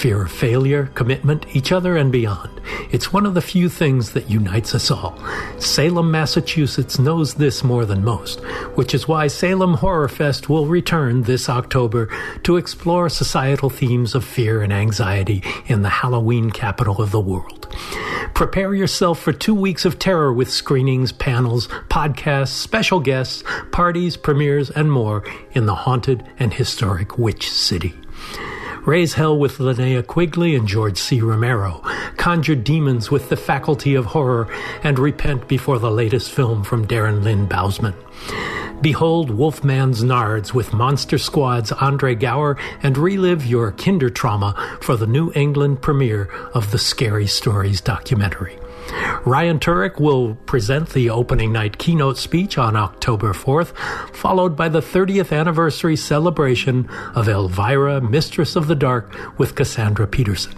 [0.00, 2.58] fear of failure, commitment, each other, and beyond.
[2.90, 5.22] It's one of the few things that unites us all.
[5.58, 8.40] Salem, Massachusetts knows this more than most,
[8.76, 12.08] which is why Salem Horror Fest will return this October
[12.44, 17.68] to explore societal themes of fear and anxiety in the Halloween capital of the world.
[18.32, 24.70] Prepare yourself for two weeks of terror with screenings, panels, podcasts, special guests, parties, premieres,
[24.70, 27.94] and more in the haunted and historic Witch City.
[28.86, 31.20] Raise Hell with Linnea Quigley and George C.
[31.20, 31.82] Romero,
[32.16, 34.48] Conjure Demons with the Faculty of Horror,
[34.82, 37.94] and Repent before the latest film from Darren Lynn Bousman.
[38.80, 45.06] Behold Wolfman's Nards with Monster Squad's Andre Gower and relive your kinder trauma for the
[45.06, 48.56] New England premiere of the Scary Stories documentary.
[49.24, 53.76] Ryan Turek will present the opening night keynote speech on October 4th,
[54.14, 60.54] followed by the 30th anniversary celebration of Elvira, Mistress of the Dark, with Cassandra Peterson.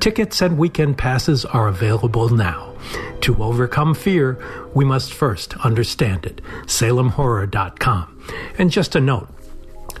[0.00, 2.74] Tickets and weekend passes are available now.
[3.22, 4.38] To overcome fear,
[4.74, 6.40] we must first understand it.
[6.66, 8.22] SalemHorror.com.
[8.58, 9.28] And just a note,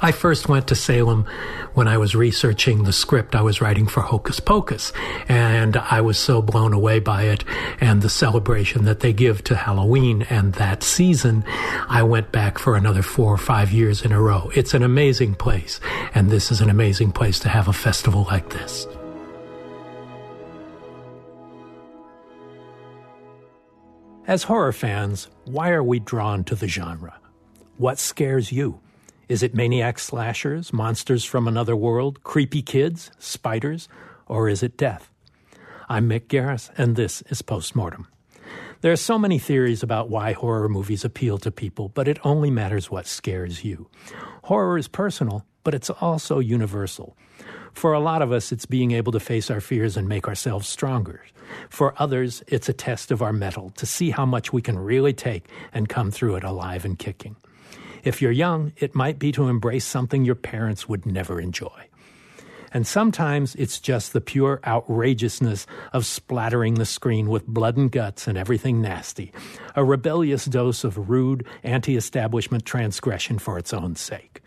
[0.00, 1.26] I first went to Salem
[1.72, 4.92] when I was researching the script I was writing for Hocus Pocus,
[5.28, 7.44] and I was so blown away by it
[7.80, 11.44] and the celebration that they give to Halloween and that season.
[11.88, 14.50] I went back for another four or five years in a row.
[14.54, 15.80] It's an amazing place,
[16.14, 18.86] and this is an amazing place to have a festival like this.
[24.26, 27.14] As horror fans, why are we drawn to the genre?
[27.78, 28.80] What scares you?
[29.28, 33.88] Is it maniac slashers, monsters from another world, creepy kids, spiders,
[34.28, 35.10] or is it death?
[35.88, 38.06] I'm Mick Garris, and this is Postmortem.
[38.82, 42.52] There are so many theories about why horror movies appeal to people, but it only
[42.52, 43.88] matters what scares you.
[44.44, 47.16] Horror is personal, but it's also universal.
[47.72, 50.68] For a lot of us, it's being able to face our fears and make ourselves
[50.68, 51.20] stronger.
[51.68, 55.12] For others, it's a test of our mettle to see how much we can really
[55.12, 57.34] take and come through it alive and kicking.
[58.06, 61.88] If you're young, it might be to embrace something your parents would never enjoy.
[62.72, 68.28] And sometimes it's just the pure outrageousness of splattering the screen with blood and guts
[68.28, 69.32] and everything nasty,
[69.74, 74.40] a rebellious dose of rude, anti establishment transgression for its own sake.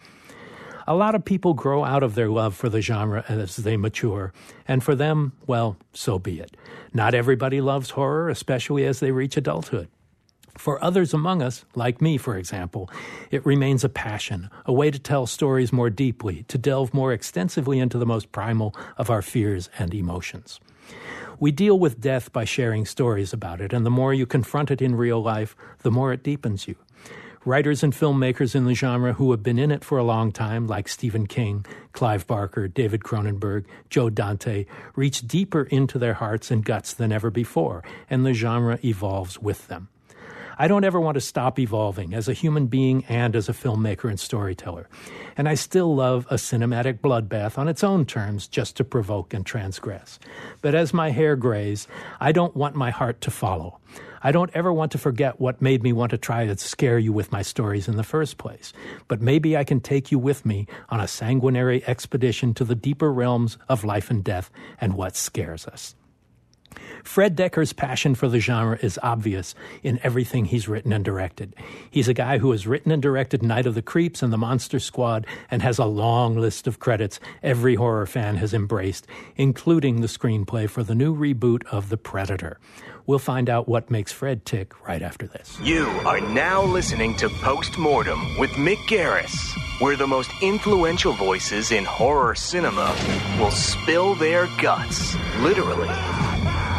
[0.88, 4.32] A lot of people grow out of their love for the genre as they mature,
[4.70, 6.56] and for them, well, so be it.
[6.94, 9.90] Not everybody loves horror, especially as they reach adulthood.
[10.60, 12.92] For others among us, like me, for example,
[13.32, 17.80] it remains a passion, a way to tell stories more deeply, to delve more extensively
[17.80, 20.60] into the most primal of our fears and emotions.
[21.40, 24.82] We deal with death by sharing stories about it, and the more you confront it
[24.82, 26.76] in real life, the more it deepens you.
[27.46, 30.68] Writers and filmmakers in the genre who have been in it for a long time,
[30.68, 34.66] like Stephen King, Clive Barker, David Cronenberg, Joe Dante,
[34.98, 39.70] reach deeper into their hearts and guts than ever before, and the genre evolves with
[39.70, 39.88] them.
[40.62, 44.10] I don't ever want to stop evolving as a human being and as a filmmaker
[44.10, 44.90] and storyteller.
[45.38, 49.46] And I still love a cinematic bloodbath on its own terms just to provoke and
[49.46, 50.20] transgress.
[50.62, 51.88] But as my hair grays,
[52.20, 53.80] I don't want my heart to follow.
[54.22, 57.14] I don't ever want to forget what made me want to try to scare you
[57.14, 58.74] with my stories in the first place.
[59.08, 63.14] But maybe I can take you with me on a sanguinary expedition to the deeper
[63.14, 64.52] realms of life and death
[64.82, 65.96] and what scares us.
[67.04, 71.56] Fred Dekker's passion for the genre is obvious in everything he's written and directed.
[71.90, 74.80] He's a guy who has written and directed Night of the Creeps and The Monster
[74.80, 80.08] Squad and has a long list of credits every horror fan has embraced, including the
[80.08, 82.60] screenplay for the new reboot of The Predator.
[83.06, 85.58] We'll find out what makes Fred tick right after this.
[85.64, 89.36] You are now listening to Postmortem with Mick Garris,
[89.82, 92.96] where the most influential voices in horror cinema
[93.40, 95.88] will spill their guts, literally,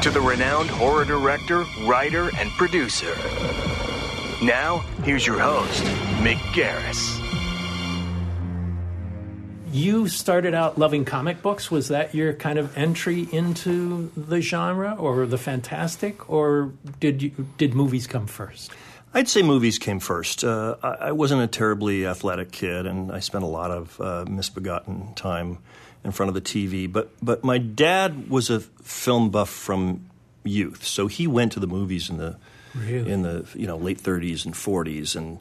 [0.01, 3.15] to the renowned horror director, writer, and producer.
[4.43, 5.83] Now, here's your host,
[6.23, 7.19] Mick Garris.
[9.73, 11.71] You started out loving comic books.
[11.71, 17.31] Was that your kind of entry into the genre or the fantastic, or did you,
[17.59, 18.73] did movies come first?
[19.13, 20.45] I'd say movies came first.
[20.45, 24.25] Uh, I, I, wasn't a terribly athletic kid, and I spent a lot of uh,
[24.29, 25.59] misbegotten time
[26.05, 26.91] in front of the TV.
[26.91, 30.07] But but my dad was a film buff from
[30.45, 32.37] youth, so he went to the movies in the
[32.75, 33.11] really?
[33.11, 35.39] in the you know late 30s and 40s, and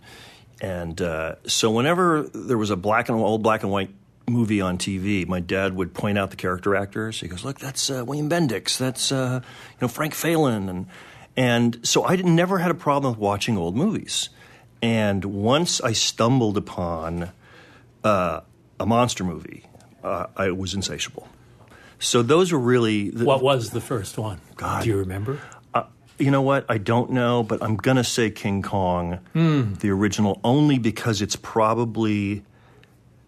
[0.61, 3.89] and uh, so whenever there was a black and old black and white
[4.27, 7.19] movie on TV, my dad would point out the character actors.
[7.19, 8.77] He goes, "Look, that's uh, William Bendix.
[8.77, 10.87] That's uh, you know Frank Phelan," and
[11.35, 14.29] and so I never had a problem with watching old movies.
[14.81, 17.31] And once I stumbled upon
[18.03, 18.41] uh,
[18.79, 19.65] a monster movie,
[20.03, 21.27] uh, I was insatiable.
[21.99, 23.09] So those were really.
[23.09, 24.39] The, what was the first one?
[24.55, 25.39] God, do you remember?
[25.73, 25.83] Uh,
[26.17, 26.65] you know what?
[26.69, 29.79] I don't know, but I'm gonna say King Kong, mm.
[29.79, 32.43] the original, only because it's probably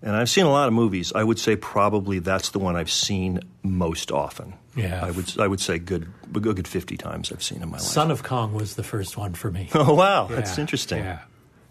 [0.01, 1.13] and I've seen a lot of movies.
[1.13, 4.53] I would say probably that's the one I've seen most often.
[4.75, 7.77] Yeah, I would I would say good a good fifty times I've seen in my
[7.77, 7.81] life.
[7.81, 9.69] Son of Kong was the first one for me.
[9.75, 10.35] Oh wow, yeah.
[10.35, 11.03] that's interesting.
[11.03, 11.19] Yeah.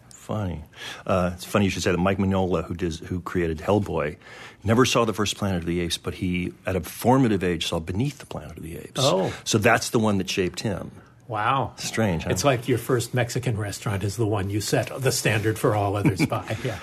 [0.09, 0.63] Funny.
[1.05, 1.97] Uh, it's funny you should say that.
[1.97, 4.17] Mike Mignola, who did, who created Hellboy,
[4.63, 7.79] never saw the first Planet of the Apes, but he, at a formative age, saw
[7.79, 9.01] Beneath the Planet of the Apes.
[9.03, 10.91] Oh, so that's the one that shaped him.
[11.27, 11.71] Wow.
[11.77, 12.25] Strange.
[12.25, 12.31] Huh?
[12.31, 15.95] It's like your first Mexican restaurant is the one you set the standard for all
[15.95, 16.57] others by.
[16.65, 16.79] Yeah.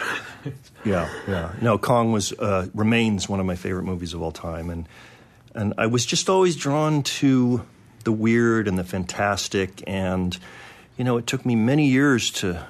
[0.84, 1.52] yeah, yeah.
[1.60, 4.88] No, Kong was uh, remains one of my favorite movies of all time, and
[5.54, 7.66] and I was just always drawn to
[8.04, 10.38] the weird and the fantastic, and
[10.96, 12.66] you know, it took me many years to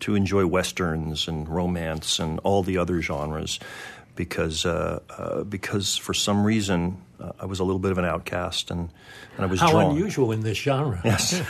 [0.00, 3.60] to enjoy westerns and romance and all the other genres
[4.14, 8.04] because uh, uh, because for some reason uh, I was a little bit of an
[8.04, 8.90] outcast and,
[9.36, 9.92] and I was how drawn.
[9.92, 11.00] unusual in this genre.
[11.04, 11.40] Yes,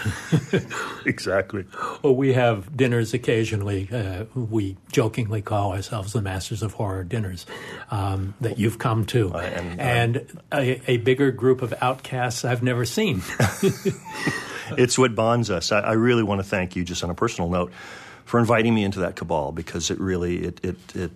[1.07, 1.65] exactly.
[2.03, 3.89] Well, we have dinners occasionally.
[3.91, 7.47] Uh, we jokingly call ourselves the Masters of Horror dinners
[7.91, 12.85] um, that you've come to, and, and a, a, bigger group of outcasts I've never
[12.85, 13.23] seen.
[14.77, 15.73] it's what bonds us.
[15.73, 17.73] I, I really want to thank you, just on a personal note,
[18.25, 21.11] for inviting me into that cabal because it really it it, it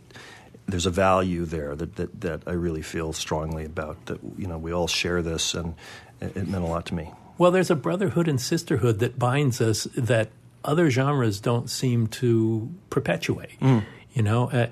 [0.66, 4.04] there's a value there that, that, that I really feel strongly about.
[4.06, 5.74] That you know we all share this, and
[6.20, 7.10] it, it meant a lot to me.
[7.38, 10.30] Well, there's a brotherhood and sisterhood that binds us that
[10.64, 13.60] other genres don't seem to perpetuate.
[13.60, 13.84] Mm.
[14.14, 14.68] You know, uh,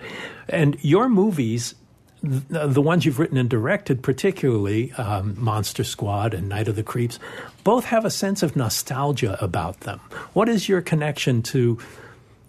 [0.48, 1.74] and your movies.
[2.48, 7.18] The ones you've written and directed, particularly um, Monster Squad and Night of the Creeps,
[7.64, 10.00] both have a sense of nostalgia about them.
[10.32, 11.78] What is your connection to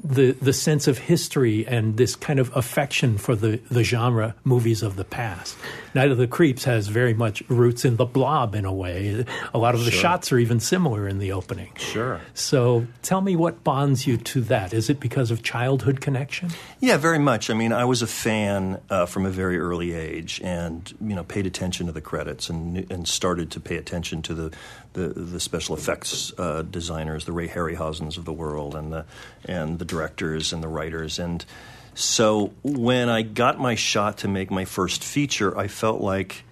[0.07, 4.83] the the sense of history and this kind of affection for the, the genre movies
[4.83, 5.57] of the past.
[5.93, 9.25] Night of the Creeps has very much roots in the blob in a way.
[9.53, 10.01] A lot of the sure.
[10.01, 11.71] shots are even similar in the opening.
[11.77, 12.19] Sure.
[12.33, 14.74] So tell me what bonds you to that.
[14.74, 16.50] Is it because of childhood connection?
[16.79, 17.50] Yeah, very much.
[17.50, 21.24] I mean, I was a fan uh, from a very early age, and you know,
[21.24, 24.51] paid attention to the credits and and started to pay attention to the
[24.95, 29.05] the, the special effects uh, designers, the Ray Harryhausens of the world, and the
[29.45, 31.19] and the directors and the writers.
[31.19, 31.45] And
[31.93, 36.43] so when I got my shot to make my first feature, I felt like,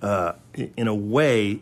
[0.00, 1.60] uh, in a way,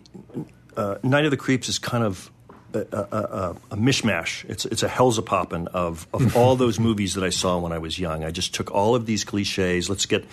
[0.77, 2.31] uh, Night of the Creeps is kind of
[2.73, 4.49] a, a, a, mishmash.
[4.49, 7.99] It's it's a hellzapoppin of of all those movies that I saw when I was
[7.99, 8.25] young.
[8.25, 9.89] I just took all of these cliches.
[9.89, 10.25] Let's get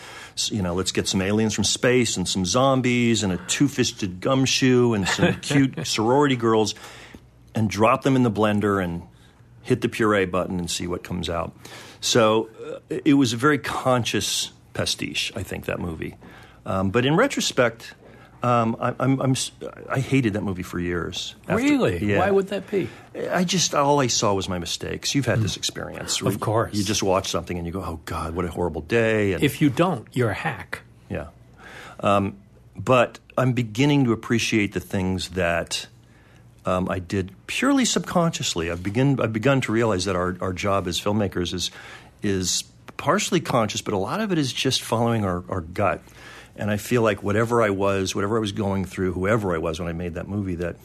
[0.51, 4.21] you know let's get some aliens from space and some zombies and a two fisted
[4.21, 6.75] gumshoe and some cute sorority girls,
[7.55, 9.03] and drop them in the blender and
[9.61, 11.55] hit the puree button and see what comes out.
[11.99, 12.49] So
[12.91, 15.31] uh, it was a very conscious pastiche.
[15.35, 16.15] I think that movie,
[16.65, 17.93] um, but in retrospect.
[18.43, 19.35] Um, I, I'm, I'm,
[19.89, 21.35] i hated that movie for years.
[21.47, 22.05] After, really?
[22.05, 22.19] Yeah.
[22.19, 22.87] Why would that be?
[23.31, 25.15] I just all I saw was my mistakes.
[25.15, 25.43] You've had mm.
[25.43, 26.75] this experience, of course.
[26.75, 29.59] You just watch something and you go, "Oh God, what a horrible day!" And, if
[29.59, 30.81] you don't, you're a hack.
[31.09, 31.27] Yeah,
[31.99, 32.37] um,
[32.75, 35.87] but I'm beginning to appreciate the things that
[36.67, 38.69] um, I did purely subconsciously.
[38.69, 41.71] I've begin I've begun to realize that our, our job as filmmakers is
[42.21, 42.65] is
[42.97, 46.01] partially conscious, but a lot of it is just following our, our gut
[46.57, 49.79] and I feel like whatever I was, whatever I was going through, whoever I was
[49.79, 50.75] when I made that movie, that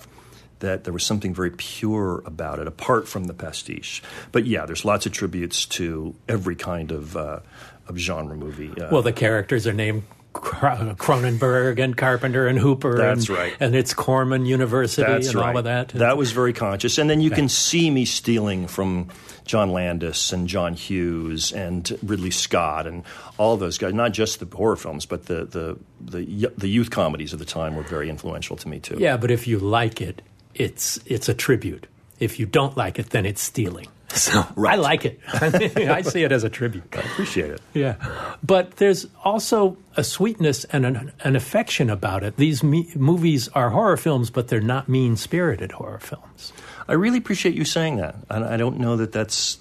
[0.61, 4.01] that there was something very pure about it, apart from the pastiche.
[4.31, 7.41] But yeah, there's lots of tributes to every kind of uh,
[7.89, 8.71] of genre movie.
[8.81, 12.97] Uh, well, the characters are named Cronenberg and Carpenter and Hooper.
[12.97, 13.57] That's and, right.
[13.61, 15.51] And it's Corman University That's and right.
[15.51, 15.89] all of that.
[15.89, 16.99] That was very conscious.
[16.99, 19.09] And then you can see me stealing from
[19.45, 23.05] John Landis and John Hughes and Ridley Scott and
[23.39, 23.93] all those guys.
[23.93, 27.77] Not just the horror films, but the the the, the youth comedies of the time
[27.77, 28.97] were very influential to me too.
[28.99, 30.23] Yeah, but if you like it,
[30.55, 31.87] it's it's a tribute.
[32.21, 33.89] If you don't like it, then it's stealing.
[34.17, 34.75] So Right.
[34.75, 35.21] I like it.
[35.33, 36.85] I see it as a tribute.
[36.95, 37.63] I appreciate it.
[37.73, 37.97] Yeah,
[38.43, 42.37] but there's also a sweetness and an, an affection about it.
[42.37, 46.53] These me- movies are horror films, but they're not mean-spirited horror films.
[46.87, 48.17] I really appreciate you saying that.
[48.29, 49.59] I, I don't know that that's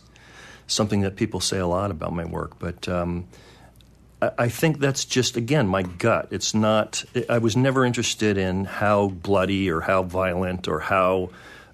[0.67, 3.27] something that people say a lot about my work, but um,
[4.21, 6.27] I, I think that's just again my gut.
[6.31, 7.03] It's not.
[7.29, 11.29] I was never interested in how bloody or how violent or how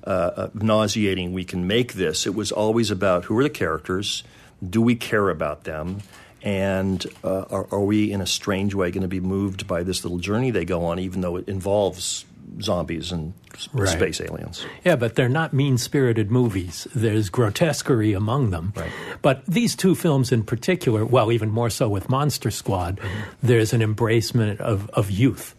[0.07, 2.25] uh, nauseating we can make this.
[2.25, 4.23] It was always about who are the characters,
[4.67, 5.99] do we care about them,
[6.41, 10.03] and uh, are, are we in a strange way going to be moved by this
[10.03, 12.25] little journey they go on, even though it involves
[12.61, 13.33] zombies and
[13.73, 13.89] Right.
[13.89, 14.63] space aliens.
[14.85, 16.87] Yeah, but they're not mean-spirited movies.
[16.93, 18.71] There's grotesquerie among them.
[18.75, 18.91] Right.
[19.23, 22.99] But these two films in particular, well, even more so with Monster Squad,
[23.41, 25.55] there's an embracement of, of youth.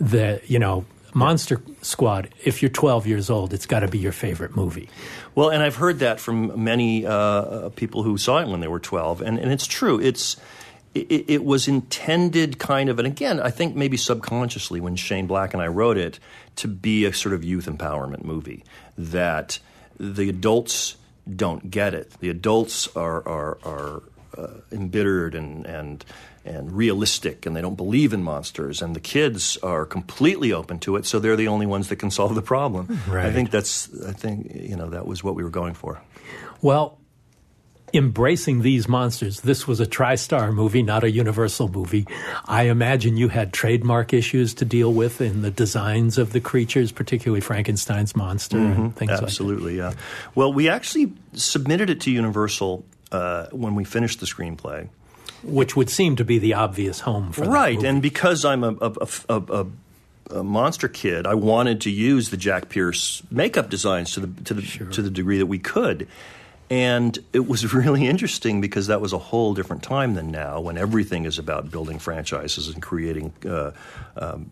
[0.00, 2.28] That you know, Monster Squad.
[2.44, 4.90] If you're 12 years old, it's got to be your favorite movie.
[5.34, 8.68] Well, and I've heard that from many uh, uh, people who saw it when they
[8.68, 9.98] were 12, and, and it's true.
[9.98, 10.36] It's
[10.94, 15.54] it, it was intended kind of, and again, I think maybe subconsciously when Shane Black
[15.54, 16.20] and I wrote it,
[16.56, 18.62] to be a sort of youth empowerment movie
[18.98, 19.58] that
[19.98, 20.96] the adults
[21.34, 22.10] don't get it.
[22.20, 24.02] The adults are are, are
[24.36, 26.04] uh, embittered and and
[26.46, 28.80] and realistic, and they don't believe in monsters.
[28.80, 32.10] And the kids are completely open to it, so they're the only ones that can
[32.10, 33.00] solve the problem.
[33.10, 33.88] I think that's.
[34.04, 36.00] I think you know that was what we were going for.
[36.62, 36.98] Well,
[37.92, 42.06] embracing these monsters, this was a TriStar movie, not a Universal movie.
[42.46, 46.92] I imagine you had trademark issues to deal with in the designs of the creatures,
[46.92, 49.24] particularly Frankenstein's monster and things like that.
[49.24, 49.92] Absolutely, yeah.
[50.34, 54.88] Well, we actually submitted it to Universal uh, when we finished the screenplay.
[55.46, 58.76] Which would seem to be the obvious home for that Right, and because I'm a,
[58.80, 59.66] a, a, a,
[60.30, 64.54] a monster kid, I wanted to use the Jack Pierce makeup designs to the to
[64.54, 64.62] the
[64.92, 66.08] to the degree that we could.
[66.68, 70.76] And it was really interesting because that was a whole different time than now, when
[70.76, 73.70] everything is about building franchises and creating uh,
[74.16, 74.50] um,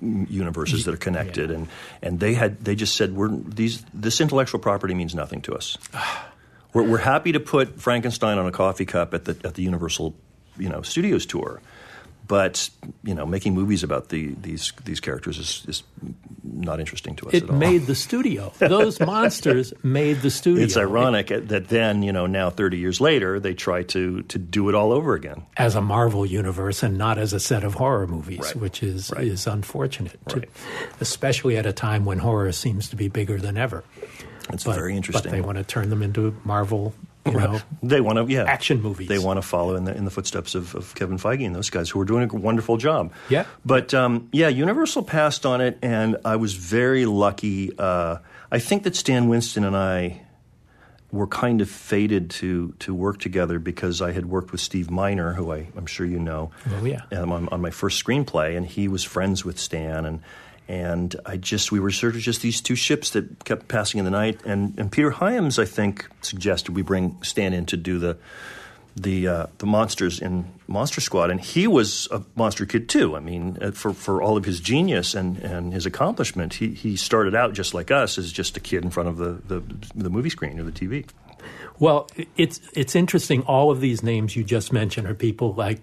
[0.00, 1.50] universes that are connected.
[1.50, 1.68] And,
[2.02, 5.76] and they had they just said, "We're these this intellectual property means nothing to us.
[6.74, 10.14] We're, we're happy to put Frankenstein on a coffee cup at the at the Universal,
[10.58, 11.60] you know, Studios tour,
[12.28, 12.68] but
[13.04, 15.82] you know, making movies about the these these characters is, is
[16.42, 17.56] not interesting to us It at all.
[17.56, 18.52] made the studio.
[18.58, 20.62] Those monsters made the studio.
[20.64, 24.68] it's ironic that then you know now 30 years later they try to to do
[24.68, 25.42] it all over again.
[25.56, 28.56] as a Marvel universe and not as a set of horror movies, Right.
[28.56, 29.26] which is Right.
[29.26, 30.50] is unfortunate, to- Right.
[31.00, 33.84] especially at a time when horror seems to be bigger than ever.
[34.52, 35.30] It's But, very interesting.
[35.30, 37.60] But they want to turn them into Marvel, you know.
[37.82, 39.08] They want to, yeah, Action movies.
[39.08, 41.70] They want to follow in the in the footsteps of, of Kevin Feige and those
[41.70, 43.12] guys who are doing a wonderful job.
[43.28, 43.46] Yeah.
[43.64, 47.72] but um, yeah, Universal passed on it, and I was very lucky.
[47.78, 48.18] Uh,
[48.52, 50.20] I think that Stan Winston and I
[51.10, 55.32] were kind of fated to to work together because I had worked with Steve Miner,
[55.32, 56.50] who I, I'm sure you know.
[56.70, 57.02] Oh, yeah.
[57.12, 60.20] um, on, on my first screenplay, and he was friends with Stan, and
[60.68, 64.04] and I just we were sort of just these two ships that kept passing in
[64.04, 67.98] the night, and and Peter Hyams I think suggested we bring Stan in to do
[67.98, 68.16] the
[68.96, 73.16] the uh, the monsters in Monster Squad, and he was a monster kid too.
[73.16, 76.96] I mean, uh, for for all of his genius and, and his accomplishment, he he
[76.96, 79.62] started out just like us as just a kid in front of the the,
[79.94, 81.06] the movie screen or the TV.
[81.78, 83.42] Well, it's it's interesting.
[83.42, 85.80] All of these names you just mentioned are people like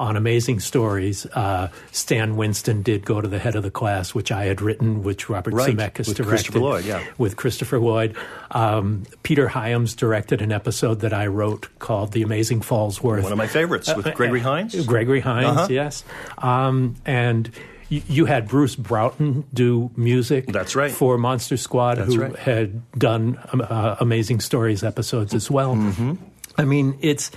[0.00, 1.26] on Amazing Stories.
[1.26, 5.02] Uh, Stan Winston did go to the head of the class, which I had written,
[5.02, 7.04] which Robert Right, Zemeckis with directed Christopher Lloyd, yeah.
[7.18, 8.16] with Christopher Lloyd.
[8.50, 13.38] Um, Peter Hyams directed an episode that I wrote called "The Amazing Falsworth." One of
[13.38, 14.86] my favorites with Gregory Hines.
[14.86, 15.66] Gregory Hines, Uh-huh.
[15.70, 16.02] yes,
[16.38, 17.50] um, and.
[17.92, 20.46] You you had Bruce Broughton do music.
[20.46, 20.92] That's right.
[20.92, 22.36] For Monster Squad, That's who right.
[22.36, 25.74] had done um, uh, Amazing Stories episodes as well.
[25.74, 26.14] Mm-hmm.
[26.56, 27.32] I mean, it's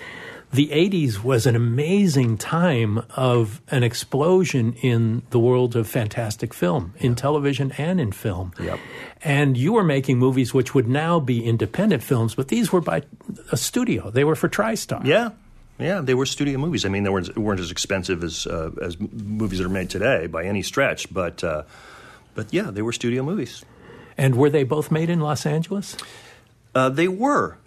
[0.54, 6.94] the 80s was an amazing time of an explosion in the world of fantastic film,
[6.98, 8.54] in television and in film.
[8.60, 8.80] Yep.
[9.24, 13.02] And you were making movies which would now be independent films, but these were by
[13.52, 14.12] a studio.
[14.12, 15.04] They were for TriStar.
[15.06, 15.32] Yeah,
[15.80, 16.86] Yeah, they were studio movies.
[16.86, 20.28] I mean, they weren't, weren't as expensive as uh, as movies that are made today
[20.28, 21.64] by any stretch, but uh,
[22.36, 23.66] but yeah, they were studio movies.
[24.18, 25.98] And were they both made in Los Angeles?
[26.76, 27.58] Uh, they were.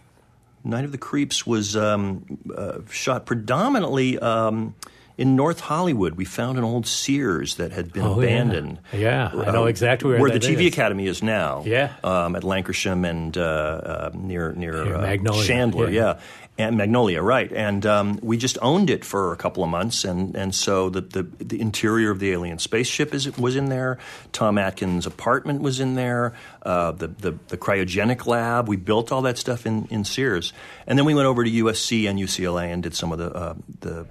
[0.66, 4.74] Night of the Creeps was um, uh, shot predominantly um,
[5.16, 6.14] in North Hollywood.
[6.16, 8.80] We found an old Sears that had been Oh, abandoned.
[8.92, 10.72] Yeah, I know Uh, exactly where where the TV is.
[10.74, 11.62] Academy is now.
[11.64, 11.92] Yeah.
[12.04, 15.88] um, at Lankershim and uh, uh, near near Near uh, Magnolia, Chandler.
[15.90, 16.02] yeah.
[16.02, 16.20] Yeah.
[16.58, 17.52] And Magnolia, right?
[17.52, 21.02] And um, we just owned it for a couple of months, and, and so the,
[21.02, 23.98] the the interior of the alien spaceship is was in there.
[24.32, 26.32] Tom Atkins' apartment was in there.
[26.62, 28.68] Uh, the, the the cryogenic lab.
[28.68, 30.54] We built all that stuff in, in Sears,
[30.86, 33.54] and then we went over to USC and UCLA and did some of the uh,
[33.80, 34.06] the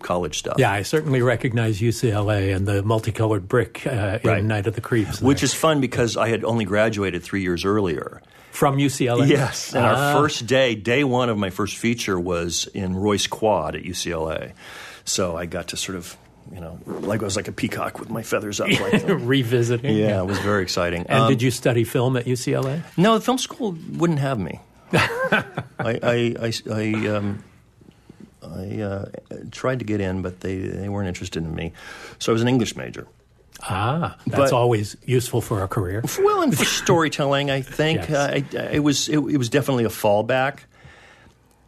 [0.00, 0.56] college stuff.
[0.58, 4.44] Yeah, I certainly recognize UCLA and the multicolored brick uh, in Right.
[4.44, 5.22] Night of the Creeps.
[5.22, 8.20] which is fun because I had only graduated three years earlier.
[8.52, 9.26] From UCLA.
[9.28, 9.88] Yes, and Ah.
[10.14, 14.52] our first day, day one of my first feature was in Royce Quad at UCLA.
[15.04, 16.16] So I got to sort of,
[16.52, 18.68] you know, like I was like a peacock with my feathers up.
[18.68, 19.96] Like revisiting.
[19.96, 21.06] yeah, it was very exciting.
[21.08, 22.82] And Um, did you study film at UCLA?
[22.96, 24.60] No, the film school wouldn't have me.
[24.92, 25.44] I,
[25.80, 27.42] I, I, I, um,
[28.42, 29.04] I uh,
[29.50, 31.72] tried to get in, but they, they weren't interested in me.
[32.18, 33.06] So I was an English major.
[33.62, 36.02] Ah, that's But- always useful for a career.
[36.20, 38.10] Well, and for storytelling, I think Yes.
[38.10, 40.60] uh, I, I, it was it, it was definitely a fallback.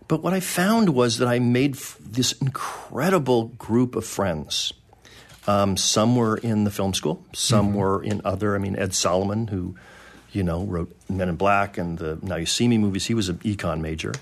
[0.08, 4.72] But what I found was that I made f- this incredible group of friends.
[5.46, 7.76] Um, some were in the film school, some Mm-hmm.
[7.76, 8.54] were in other.
[8.54, 9.76] I mean, Ed Solomon, who
[10.32, 13.28] you know wrote Men in Black and the Now You See Me movies, he was
[13.28, 14.12] an econ major,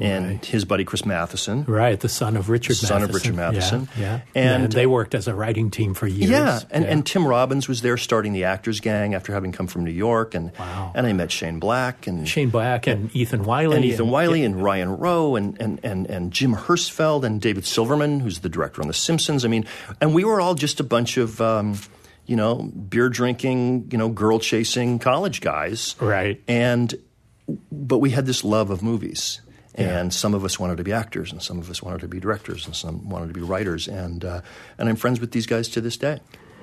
[0.00, 0.44] and Right.
[0.44, 1.64] his buddy Chris Matheson.
[1.66, 3.88] Right, the son of Richard Son of Richard Matheson.
[3.98, 4.20] Yeah, yeah.
[4.34, 6.30] And- And, they worked as a writing team for years.
[6.30, 6.90] Yeah, and, Yeah.
[6.90, 10.34] and Tim Robbins was there starting the Actors Gang after having come from New York,
[10.34, 10.92] and Wow.
[10.94, 13.76] and I met Shane Black and Shane Black and Ethan Wiley.
[13.76, 18.20] and Ethan Wiley and Ryan Rowe and, and, and, and Jim Herzfeld and David Silverman,
[18.20, 19.44] who's the director on The Simpsons.
[19.44, 19.64] I mean,
[20.00, 21.78] and we were all just a bunch of, um,
[22.26, 25.94] you know, beer drinking, you know, girl chasing college guys.
[26.00, 26.42] Right.
[26.48, 26.92] And,
[27.70, 29.40] but we had this love of movies.
[29.76, 32.18] And some of us wanted to be actors, and some of us wanted to be
[32.18, 33.88] directors, and some wanted to be writers.
[33.88, 34.40] And, uh,
[34.78, 36.20] and I'm friends with these guys to this day.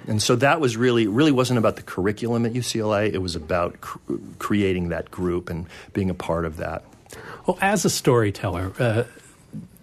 [0.07, 3.13] And so that was really, really wasn't about the curriculum at UCLA.
[3.13, 3.99] It was about cr-
[4.39, 6.83] creating that group and being a part of that.
[7.45, 9.03] Well, as a storyteller, uh,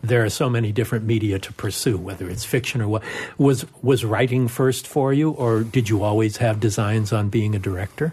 [0.03, 3.03] there are so many different media to pursue, whether it's fiction or what.
[3.39, 7.59] Was was writing first for you, or did you always have designs on being a
[7.59, 8.13] director?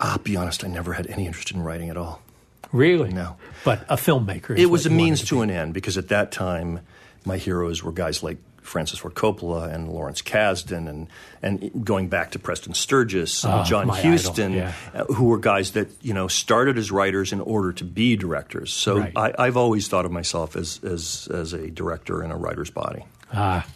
[0.00, 2.22] I'll be honest, I never had any interest in writing at all.
[2.70, 3.12] Really?
[3.12, 3.36] No.
[3.64, 4.58] But a filmmaker.
[4.58, 6.80] It was a means wanted to an end because at that time,
[7.24, 11.08] my heroes were guys like Francis Ford Coppola and Lawrence Kasdan, and
[11.42, 14.72] and going back to Preston Sturges and Ah, John Huston, yeah.
[14.94, 18.72] uh, who were guys that you know started as writers in order to be directors.
[18.72, 19.12] So Right.
[19.16, 23.04] I, I've always thought of myself as as as a director in a writer's body.
[23.32, 23.66] Ah,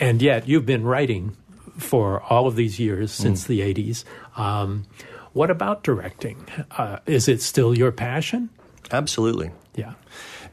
[0.00, 1.36] and yet you've been writing
[1.78, 3.22] for all of these years Mm.
[3.22, 4.04] since the '80s.
[4.36, 4.84] Um,
[5.34, 6.46] what about directing?
[6.70, 8.48] Uh, is it still your passion?
[8.90, 9.50] Absolutely.
[9.74, 9.94] Yeah.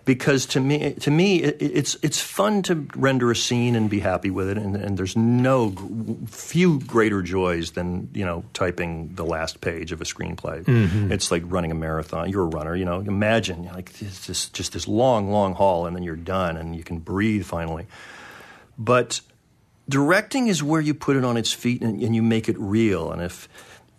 [0.05, 3.99] because to me, to me, it, it's it's fun to render a scene and be
[3.99, 5.75] happy with it, and, and there's no
[6.27, 10.63] few greater joys than you know typing the last page of a screenplay.
[10.63, 11.11] Mm-hmm.
[11.11, 12.29] It's like running a marathon.
[12.29, 12.99] You're a runner, you know.
[12.99, 16.83] Imagine like this, this just this long, long haul, and then you're done, and you
[16.83, 17.85] can breathe finally.
[18.77, 19.21] But
[19.87, 23.11] directing is where you put it on its feet and, and you make it real.
[23.11, 23.47] And if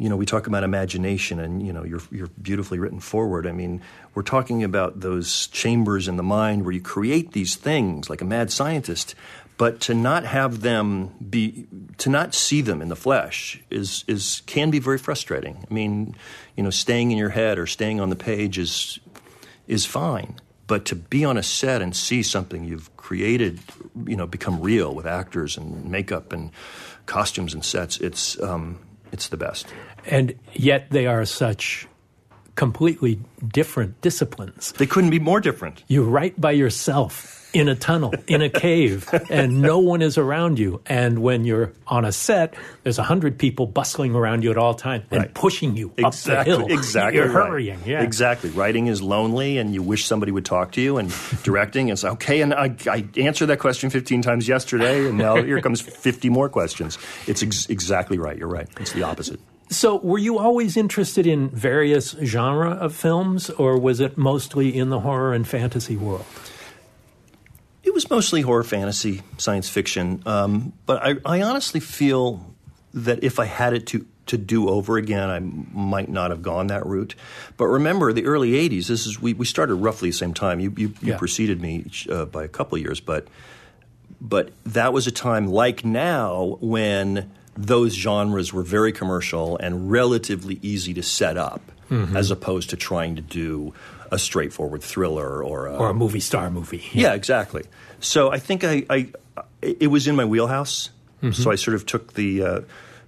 [0.02, 3.46] you know, we talk about imagination and you know you're, you're beautifully written forward.
[3.46, 3.80] I mean,
[4.16, 8.24] we're talking about those chambers in the mind where you create these things like a
[8.24, 9.14] mad scientist,
[9.58, 14.42] but to not have them be to not see them in the flesh is is
[14.46, 15.64] can be very frustrating.
[15.70, 16.16] I mean,
[16.56, 18.98] you know, staying in your head or staying on the page is
[19.68, 20.34] is fine.
[20.66, 23.60] But to be on a set and see something you've created,
[24.06, 26.50] you know, become real with actors and makeup and
[27.06, 28.80] costumes and sets, it's um,
[29.12, 29.66] it's the best.
[30.06, 31.86] And yet they are such
[32.54, 34.72] completely different disciplines.
[34.72, 35.82] They couldn't be more different.
[35.88, 40.58] You write by yourself in a tunnel, in a cave, and no one is around
[40.58, 40.80] you.
[40.86, 44.74] And when you're on a set, there's a hundred people bustling around you at all
[44.74, 45.34] times and Right.
[45.34, 46.52] pushing you Exactly.
[46.52, 46.78] up the hill.
[46.78, 47.18] Exactly.
[47.18, 47.46] You're right.
[47.48, 47.78] hurrying.
[47.86, 48.02] Yeah.
[48.02, 48.48] Exactly.
[48.50, 50.96] Writing is lonely, and you wish somebody would talk to you.
[50.98, 51.12] And
[51.42, 52.40] directing is okay.
[52.42, 56.48] And I, I answered that question 15 times yesterday, and now here comes 50 more
[56.48, 56.98] questions.
[57.26, 58.36] It's ex- exactly right.
[58.38, 58.68] You're right.
[58.80, 59.40] It's the opposite.
[59.70, 64.90] So, were you always interested in various genre of films, or was it mostly in
[64.90, 66.26] the horror and fantasy world?
[67.82, 70.22] It was mostly horror, fantasy, science fiction.
[70.26, 72.54] Um, but I, I honestly feel
[72.94, 76.68] that if I had it to to do over again, I might not have gone
[76.68, 77.16] that route.
[77.56, 78.86] But remember, the early '80s.
[78.86, 80.60] This is we, we started roughly the same time.
[80.60, 81.16] You you, you Yeah.
[81.18, 83.26] preceded me uh, by a couple of years, but
[84.20, 90.58] but that was a time like now when those genres were very commercial and relatively
[90.62, 91.60] easy to set up,
[92.14, 93.74] as opposed to trying to do
[94.10, 96.82] a straightforward thriller or a, or a movie star movie.
[96.92, 97.64] yeah, exactly.
[98.00, 99.08] So I think I, I
[99.60, 100.90] it was in my wheelhouse.
[101.32, 102.60] So I sort of took the uh,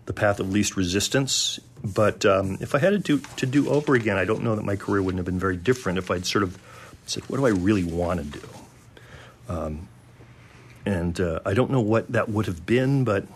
[0.06, 1.58] the path of least resistance.
[1.82, 4.64] But um, if I had to do to do over again, I don't know that
[4.64, 6.56] my career wouldn't have been very different if I'd sort of
[7.06, 8.48] said, "What do I really want to do?"
[9.48, 9.88] Um,
[10.86, 13.26] and uh, I don't know what that would have been, but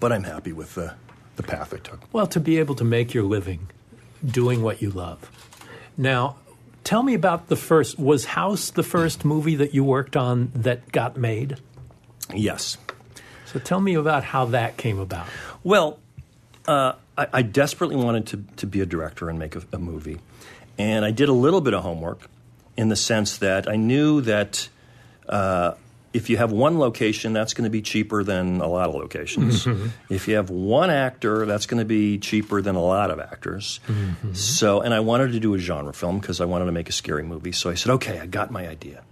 [0.00, 0.94] but I'm happy with the
[1.36, 2.00] the path I took.
[2.12, 3.68] Well, to be able to make your living
[4.24, 5.30] doing what you love.
[5.96, 6.36] Now,
[6.82, 7.98] tell me about the first.
[7.98, 11.58] Was House the first movie that you worked on that got made?
[12.34, 12.78] Yes.
[13.46, 15.26] So tell me about how that came about.
[15.62, 16.00] Well,
[16.66, 20.20] uh, I, I desperately wanted to, to be a director and make a, a movie.
[20.78, 22.28] And I did a little bit of homework
[22.76, 24.68] in the sense that I knew that
[25.28, 25.74] uh,
[26.16, 29.66] if you have one location, that's going to be cheaper than a lot of locations.
[30.08, 33.80] If you have one actor, that's going to be cheaper than a lot of actors.
[34.32, 36.92] So, and I wanted to do a genre film because I wanted to make a
[36.92, 37.52] scary movie.
[37.52, 39.04] So I said, okay, I got my idea.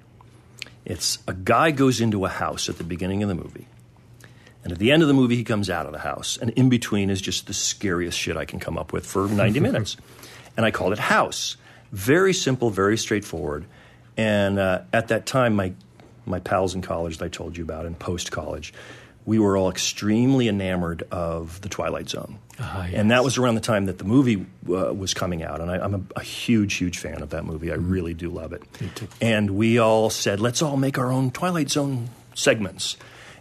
[0.85, 3.67] It's a guy goes into a house at the beginning of the movie.
[4.63, 6.39] And at the end of the movie, he comes out of the house.
[6.39, 9.61] And in between is just the scariest shit I can come up with for 90
[9.69, 9.99] minutes.
[10.57, 11.59] And I called it House.
[11.93, 13.67] Very simple, very straightforward.
[14.17, 15.75] And uh, at that time, my,
[16.27, 18.73] my pals in college that I told you about, in post college,
[19.27, 22.39] we were all extremely enamored of The Twilight Zone.
[22.61, 25.61] Ah, And that was around the time that the movie uh, was coming out.
[25.61, 27.73] And I, I'm a, a huge, huge fan of that movie.
[27.73, 28.63] I really do love it.
[29.21, 32.97] And we all said, let's all make our own Twilight Zone segments.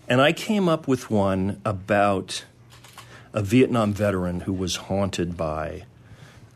[0.08, 2.46] And I came up with one about
[3.34, 5.84] a Vietnam veteran who was haunted by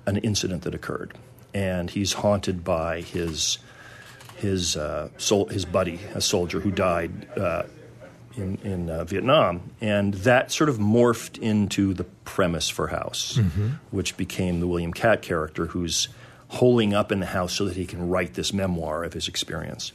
[0.05, 1.13] an incident that occurred.
[1.53, 3.57] And he's haunted by his,
[4.37, 7.63] his, uh, sol- his buddy, a soldier who died uh,
[8.35, 9.61] in, in uh, Vietnam.
[9.81, 13.39] And that sort of morphed into the premise for House,
[13.91, 16.07] which became the William Katt character who's
[16.49, 19.91] holding up in the house so that he can write this memoir of his experience.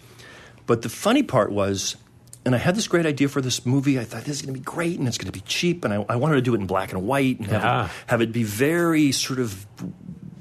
[0.66, 1.96] But the funny part was,
[2.44, 3.98] and I had this great idea for this movie.
[3.98, 5.94] I thought this is going to be great and it's going to be cheap, and
[5.94, 7.84] I, I wanted to do it in black and white and have, Yeah.
[7.86, 9.64] it, have it be very sort of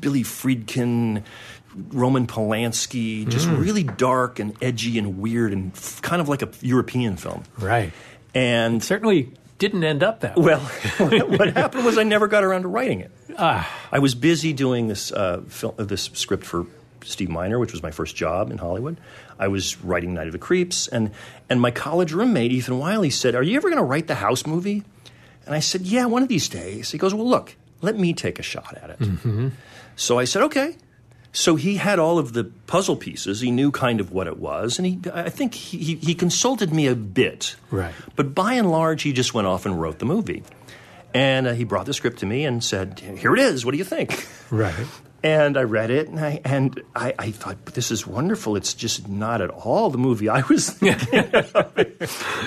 [0.01, 1.23] Billy Friedkin,
[1.75, 6.49] Roman Polanski, just really dark and edgy and weird and f- kind of like a
[6.61, 7.43] European film.
[7.57, 7.91] Right.
[8.33, 10.59] And Certainly didn't end up that way.
[10.99, 13.11] well, what happened was I never got around to writing it.
[13.91, 16.65] I was busy doing this uh, fil- uh, this script for
[17.03, 18.97] Steve Miner, which was my first job in Hollywood.
[19.39, 21.11] I was writing Night of the Creeps, and
[21.49, 24.45] and my college roommate Ethan Wiley said, "Are you ever going to write the House
[24.45, 24.83] movie?"
[25.45, 28.39] And I said, "Yeah, one of these days." He goes, "Well, look, let me take
[28.39, 29.51] a shot at it."
[29.95, 30.75] So I said, "Okay."
[31.33, 33.39] So he had all of the puzzle pieces.
[33.39, 36.87] He knew kind of what it was, and he, I think he, he, consulted me
[36.87, 37.55] a bit.
[37.69, 37.93] Right.
[38.15, 40.43] But by and large, he just went off and wrote the movie.
[41.13, 43.65] And uh, he brought the script to me and said, "Here it is.
[43.65, 44.85] What do you think?" Right.
[45.23, 49.07] And I read it, and I and I, I thought, "This is wonderful." It's just
[49.07, 51.29] not at all the movie I was thinking.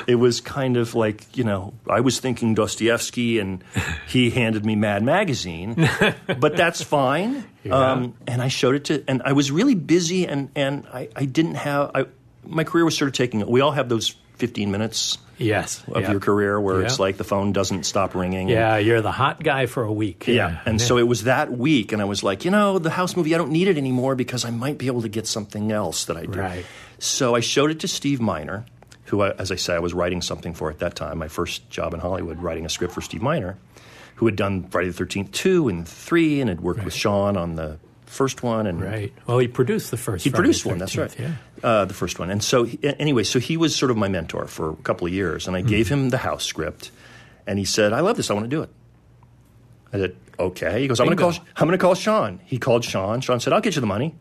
[0.09, 3.63] it was kind of like you know, I was thinking Dostoevsky, and
[4.09, 5.89] he handed me Mad Magazine,
[6.39, 7.45] but that's fine.
[7.71, 11.27] Um, and I showed it to, and I was really busy, and and I, I
[11.27, 11.93] didn't have.
[11.95, 12.07] I,
[12.45, 13.47] my career was sort of taking.
[13.47, 15.83] We all have those fifteen minutes Yes.
[15.89, 16.11] of yeah.
[16.13, 18.49] your career where it's like the phone doesn't stop ringing.
[18.49, 20.27] Yeah, you're the hot guy for a week.
[20.27, 20.61] Yeah.
[20.65, 23.35] And so it was that week, and I was like, you know, the house movie,
[23.35, 26.17] I don't need it anymore because I might be able to get something else that
[26.17, 26.39] I do.
[26.39, 26.67] Right.
[26.99, 28.65] So I showed it to Steve Miner,
[29.07, 31.69] who, I, as I say, I was writing something for at that time, my first
[31.71, 33.57] job in Hollywood, writing a script for Steve Miner,
[34.17, 37.57] who had done Friday the 13th 2 and 3 and had worked with Sean on
[37.57, 38.67] the first one.
[38.67, 39.13] And Right.
[39.27, 40.25] Well, he produced the first.
[40.25, 40.79] he Friday produced the one.
[40.79, 41.19] That's right.
[41.19, 41.33] Yeah.
[41.65, 42.31] Uh, the first one.
[42.31, 45.49] And so, anyway, so he was sort of my mentor for a couple of years,
[45.49, 46.91] and I gave him the house script,
[47.47, 48.31] and he said, "I love this.
[48.31, 48.71] I want to do it."
[49.93, 51.33] I said, "Okay." He goes, "I'm going to call.
[51.57, 53.23] I'm going to call Sean." He called Sean.
[53.23, 54.15] Sean said, "I'll get you the money,"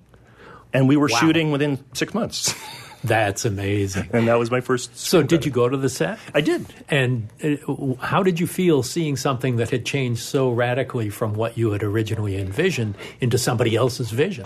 [0.74, 1.18] and we were Wow.
[1.20, 2.56] shooting within six months,
[3.04, 4.08] That's amazing.
[4.14, 4.98] and that was my first.
[4.98, 6.20] So, did you go to the set?
[6.34, 6.66] I did.
[6.88, 11.58] And uh, how did you feel seeing something that had changed so radically from what
[11.58, 14.46] you had originally envisioned into somebody else's vision?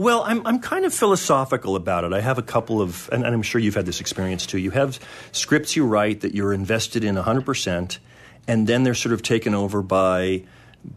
[0.00, 2.14] Well, I'm, I'm kind of philosophical about it.
[2.14, 4.56] I have a couple of, and, and I'm sure you've had this experience too.
[4.56, 4.98] You have
[5.30, 7.98] scripts you write that you're invested in 100%,
[8.48, 10.44] and then they're sort of taken over by,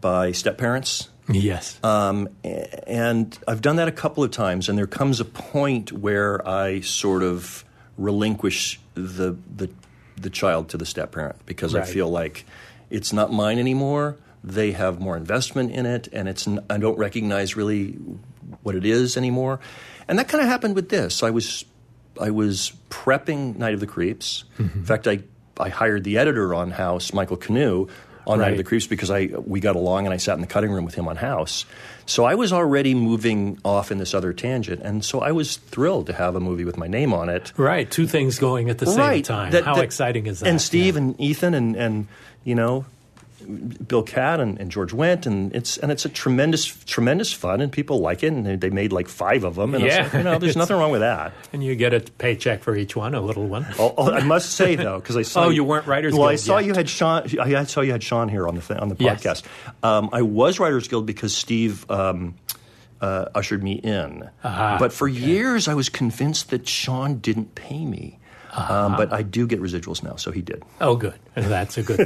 [0.00, 1.10] by step parents.
[1.28, 1.78] Yes.
[1.84, 6.46] Um, and I've done that a couple of times, and there comes a point where
[6.48, 7.62] I sort of
[7.98, 9.68] relinquish the, the,
[10.16, 12.46] the child to the step parent because I feel like
[12.88, 14.16] it's not mine anymore.
[14.46, 17.92] They have more investment in it, and it's I don't recognize really
[18.62, 19.58] what it is anymore.
[20.06, 21.22] And that kind of happened with this.
[21.22, 21.64] I was
[22.20, 24.44] I was prepping Night of the Creeps.
[24.58, 24.78] Mm-hmm.
[24.80, 25.20] In fact, I
[25.58, 27.88] I hired the editor on House, Michael Knue,
[28.26, 30.46] on Night of the Creeps because I we got along and I sat in the
[30.46, 31.64] cutting room with him on House.
[32.04, 36.06] So I was already moving off in this other tangent, and so I was thrilled
[36.08, 37.50] to have a movie with my name on it.
[37.56, 39.52] Right, two things going at the same time.
[39.52, 40.48] That- How that- exciting is that?
[40.50, 41.00] And Steve Yeah.
[41.00, 42.08] and Ethan and and
[42.44, 42.84] you know
[43.86, 47.70] Bill Katt and, and George Wendt and it's and it's a tremendous tremendous fun and
[47.70, 50.02] people like it and they, made like five of them and Yeah.
[50.04, 51.32] like, you know there's nothing wrong with that.
[51.52, 53.66] and you get a paycheck for each one, a little one.
[53.78, 56.36] Oh, oh, I must say though, because I saw Oh, you weren't Writers Well, I
[56.36, 56.66] saw yet.
[56.66, 57.26] you had Sean.
[57.40, 59.22] I saw you had Sean here on the on the Yes.
[59.22, 59.42] podcast.
[59.82, 62.34] Um, I was Writers Guild because Steve um,
[63.00, 64.28] uh, ushered me in.
[64.42, 68.18] Ah, but for years, I was convinced that Sean didn't pay me.
[68.56, 70.62] Um, but I do get residuals now, so he did.
[70.80, 71.18] Oh, good.
[71.34, 71.96] That's a good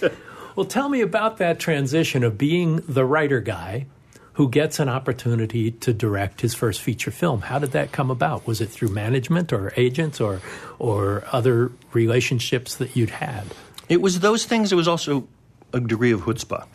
[0.00, 0.10] thing.
[0.56, 3.86] well, tell me about that transition of being the writer guy
[4.34, 7.42] who gets an opportunity to direct his first feature film.
[7.42, 8.46] How did that come about?
[8.46, 10.40] Was it through management or agents or
[10.78, 13.44] or other relationships that you'd had?
[13.88, 14.72] It was those things.
[14.72, 15.28] It was also
[15.72, 16.66] a degree of chutzpah.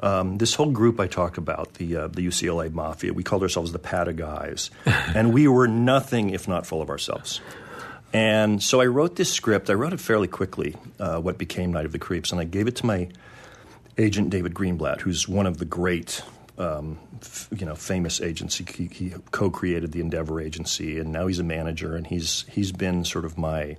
[0.00, 3.72] Um, this whole group I talk about, the uh, the UCLA Mafia, we called ourselves
[3.72, 7.40] the Pata Guys, and we were nothing if not full of ourselves.
[8.12, 9.68] And so I wrote this script.
[9.68, 12.66] I wrote it fairly quickly, uh, what became Night of the Creeps, and I gave
[12.66, 13.08] it to my
[13.98, 16.22] agent David Greenblatt, who's one of the great,
[16.56, 18.56] um, f- you know, famous agents.
[18.56, 23.04] He, he co-created the Endeavor Agency, and now he's a manager, and he's he's been
[23.04, 23.76] sort of my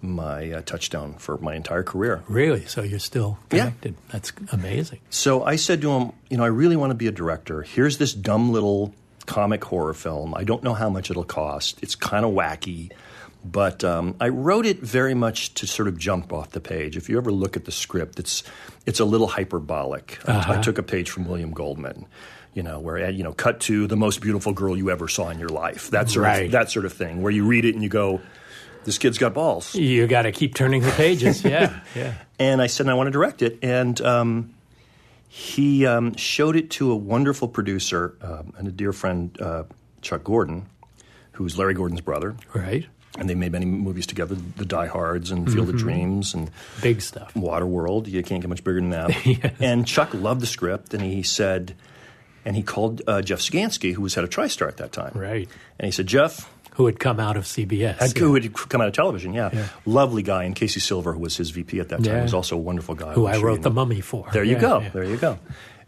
[0.00, 2.22] my uh, touchdown for my entire career.
[2.28, 2.66] Really?
[2.66, 3.60] So you're still Yeah.
[3.60, 3.94] connected?
[4.10, 4.98] That's amazing.
[5.08, 7.62] So I said to him, you know, I really want to be a director.
[7.62, 8.92] Here's this dumb little
[9.24, 10.34] comic horror film.
[10.36, 11.82] I don't know how much it'll cost.
[11.82, 12.92] It's kind of wacky.
[13.44, 16.96] But um, I wrote it very much to sort of jump off the page.
[16.96, 18.42] If you ever look at the script, it's
[18.86, 20.18] it's a little hyperbolic.
[20.26, 22.06] I- I took a page from William Goldman,
[22.54, 25.38] you know, where you know, cut to the most beautiful girl you ever saw in
[25.38, 25.90] your life.
[25.90, 26.46] That sort Right.
[26.46, 28.20] of that sort of thing, where you read it and you go,
[28.84, 31.44] "This kid's got balls." You got to keep turning the pages.
[31.44, 32.14] Yeah, yeah.
[32.38, 33.58] And I said, I want to direct it.
[33.62, 34.54] And um,
[35.28, 39.64] he um, showed it to a wonderful producer um, and a dear friend, uh,
[40.02, 40.66] Chuck Gordon,
[41.32, 42.34] who's Larry Gordon's brother.
[42.54, 42.86] Right.
[43.18, 46.50] And they made many movies together The Die Hards and Field of Dreams and
[46.82, 47.32] Big stuff.
[47.34, 48.08] Waterworld.
[48.08, 49.54] You can't get much bigger than that.
[49.60, 51.76] And Chuck loved the script, and he said,
[52.44, 55.12] and he called uh, Jeff Sagansky, who was head of TriStar at that time.
[55.14, 55.48] Right.
[55.78, 57.98] And he said, Jeff, Who had come out of CBS?
[57.98, 58.20] had, yeah.
[58.20, 59.68] who had come out of television, yeah.
[59.86, 60.42] Lovely guy.
[60.42, 62.22] And Casey Silver, who was his VP at that time, Yeah.
[62.24, 63.12] was also a wonderful guy.
[63.12, 63.70] who I wrote The.
[63.70, 64.26] Mummy for.
[64.32, 64.80] There you Yeah, go.
[64.80, 64.88] yeah.
[64.88, 65.38] There you go.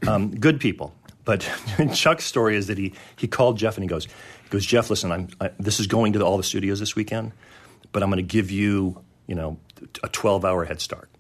[0.07, 0.95] Um, good people.
[1.25, 1.41] But
[1.93, 4.07] Chuck's story is that he, he called Jeff and he goes,
[4.47, 6.95] he goes Jeff, listen, I'm, I, this is going to the, all the studios this
[6.97, 7.33] weekend,
[7.93, 9.59] but I'm going to give you, you know,
[10.03, 11.11] a 12 hour head start.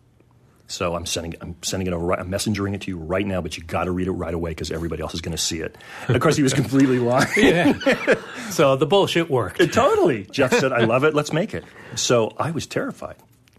[0.68, 2.12] So I'm sending I'm sending it over.
[2.12, 4.50] I'm messengering it to you right now, but you got to read it right away
[4.50, 5.76] because everybody else is going to see it.
[6.08, 7.28] And of course, he was completely lying.
[7.36, 8.14] Yeah.
[8.50, 9.58] so the bullshit worked.
[9.72, 10.24] totally.
[10.32, 11.14] Jeff said, "I love it.
[11.14, 11.62] Let's make it."
[11.94, 13.14] So I was terrified.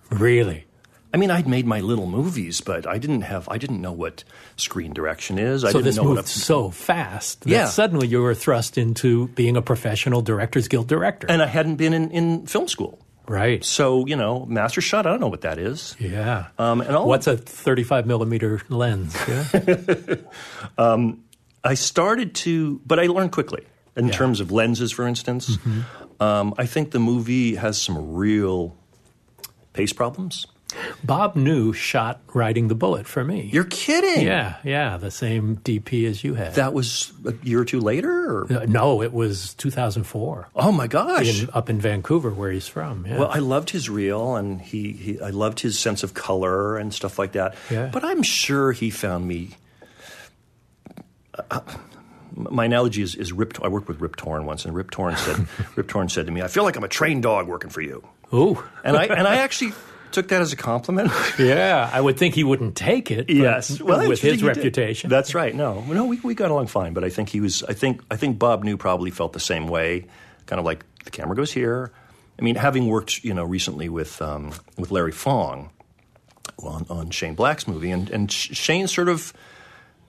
[0.10, 0.67] Really?
[1.14, 4.24] I mean, I'd made my little movies, but I didn't have I didn't know what
[4.58, 5.64] screen direction is.
[5.64, 7.66] I So didn't this know moved what a, so fast that Yeah.
[7.68, 11.28] suddenly you were thrust into being a professional Directors Guild director.
[11.30, 13.00] and I hadn't been in, in film school.
[13.28, 13.64] right.
[13.64, 15.06] So you know, master shot.
[15.06, 15.96] I don't know what that is.
[16.00, 16.48] Yeah.
[16.60, 19.16] Um, and all What's a 35 millimeter lens?
[19.28, 20.16] Yeah.
[21.64, 23.64] I started to, but I learned quickly
[23.96, 24.14] in Yeah.
[24.14, 25.58] terms of lenses, for instance.
[26.20, 28.76] Um, I think the movie has some real
[29.74, 30.46] pace problems.
[31.04, 33.50] Bob New shot Riding the Bullet for me.
[33.54, 34.26] You're kidding?
[34.26, 36.56] yeah, yeah, the same DP as you had.
[36.56, 38.42] That was a year or two later.
[38.42, 38.54] Or?
[38.54, 41.44] Uh, no, it was 2004 Oh my gosh!
[41.44, 43.06] in, up in Vancouver, where he's from.
[43.08, 43.20] Yeah.
[43.20, 46.94] Well, I loved his reel, and he, he I loved his sense of color and
[46.94, 47.56] stuff like that.
[47.72, 47.90] Yeah.
[47.92, 49.52] But I'm sure he found me.
[51.50, 51.62] uh,
[52.36, 53.58] my analogy is, is Rip.
[53.64, 56.42] I worked with Rip Torn once, and Rip Torn said, Rip Torn said to me,
[56.42, 58.04] "I feel like I'm a trained dog working for you,"
[58.34, 58.62] Ooh.
[58.84, 59.72] and I and I actually
[60.12, 61.12] took that as a compliment.
[61.40, 63.28] Yeah, I would think he wouldn't take it.
[63.28, 64.46] but yes, well, with his he did.
[64.46, 65.10] reputation.
[65.10, 65.54] That's right.
[65.54, 67.64] No, no, we, we got along fine, but I think he was.
[67.64, 70.06] I think I think Bob knew probably felt the same way,
[70.48, 71.92] kind of like the camera goes here.
[72.40, 75.70] I mean, having worked, you know, recently with um, with Larry Fong
[76.64, 79.34] on, on Shane Black's movie, and and Shane sort of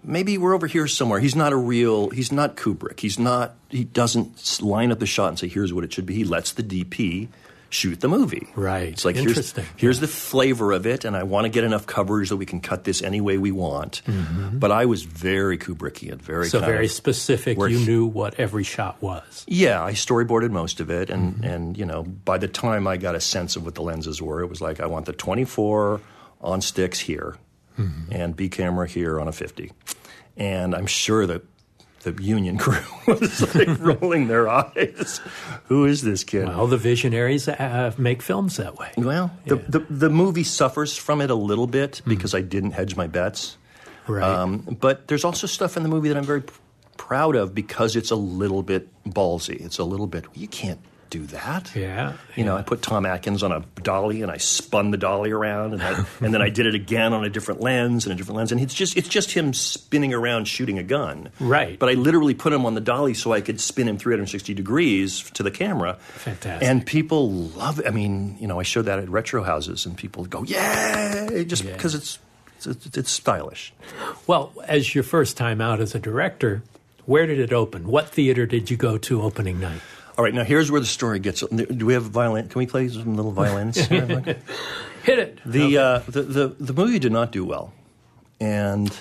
[0.02, 1.20] maybe we're over here somewhere.
[1.20, 2.11] He's not a real.
[2.11, 3.00] He's not Kubrick.
[3.00, 3.56] He's not.
[3.68, 6.52] He doesn't line up the shot and say, "Here's what it should be." He lets
[6.52, 7.28] the DP
[7.70, 8.48] shoot the movie.
[8.57, 8.88] Right.
[8.88, 9.64] It's like Interesting.
[9.64, 12.46] here's here's the flavor of it, and I want to get enough coverage that we
[12.46, 14.02] can cut this any way we want.
[14.52, 16.50] But I was very Kubrickian, very Mm-hmm.
[16.50, 17.59] so very of- specific.
[17.59, 19.44] You knew what every shot was.
[19.46, 21.44] Yeah, I storyboarded most of it, and Mm-hmm.
[21.44, 24.40] and you know, by the time I got a sense of what the lenses were,
[24.42, 26.00] it was like I want the 24
[26.40, 27.37] on sticks here,
[28.11, 29.72] and B camera here on a 50.
[30.37, 31.42] And I'm sure that
[32.00, 35.20] the union crew was like rolling their eyes.
[35.66, 36.48] Who is this kid?
[36.48, 38.90] Well, the visionaries uh, make films that way.
[38.96, 42.96] Well, the, the, the movie suffers from it a little bit because I didn't hedge
[42.96, 43.56] my bets.
[44.06, 44.22] Right.
[44.22, 46.42] Um, but there's also stuff in the movie that I'm very
[46.96, 49.64] proud of because it's a little bit ballsy.
[49.64, 51.74] It's a little bit, you can't do that.
[51.74, 52.60] Yeah, You know, yeah.
[52.60, 56.04] I put Tom Atkins on a dolly and I spun the dolly around and, I,
[56.20, 58.52] and then I did it again on a different lens and a different lens.
[58.52, 61.30] And it's just, it's just him spinning around shooting a gun.
[61.40, 61.78] Right.
[61.78, 65.30] But I literally put him on the dolly so I could spin him 360 degrees
[65.32, 65.94] to the camera.
[66.14, 66.68] Fantastic.
[66.68, 67.86] And people love it.
[67.86, 71.64] I mean, you know, I showed that at retro houses and people go, yay, just
[71.64, 71.72] Yeah.
[71.72, 72.18] because it's,
[72.64, 73.72] it's, it's stylish.
[74.26, 76.62] Well, as your first time out as a director,
[77.06, 77.86] where did it open?
[77.86, 79.80] What theater did you go to opening night?
[80.18, 81.42] All right, now here's where the story gets.
[81.42, 82.48] Do we have violin?
[82.48, 83.76] Can we play some little violins?
[83.87, 84.40] Hit
[85.07, 85.40] it.
[85.46, 87.72] the, uh, the the the movie did not do well,
[88.40, 88.92] and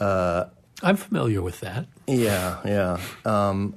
[0.00, 1.86] I'm familiar with that.
[2.08, 3.76] yeah, yeah, um,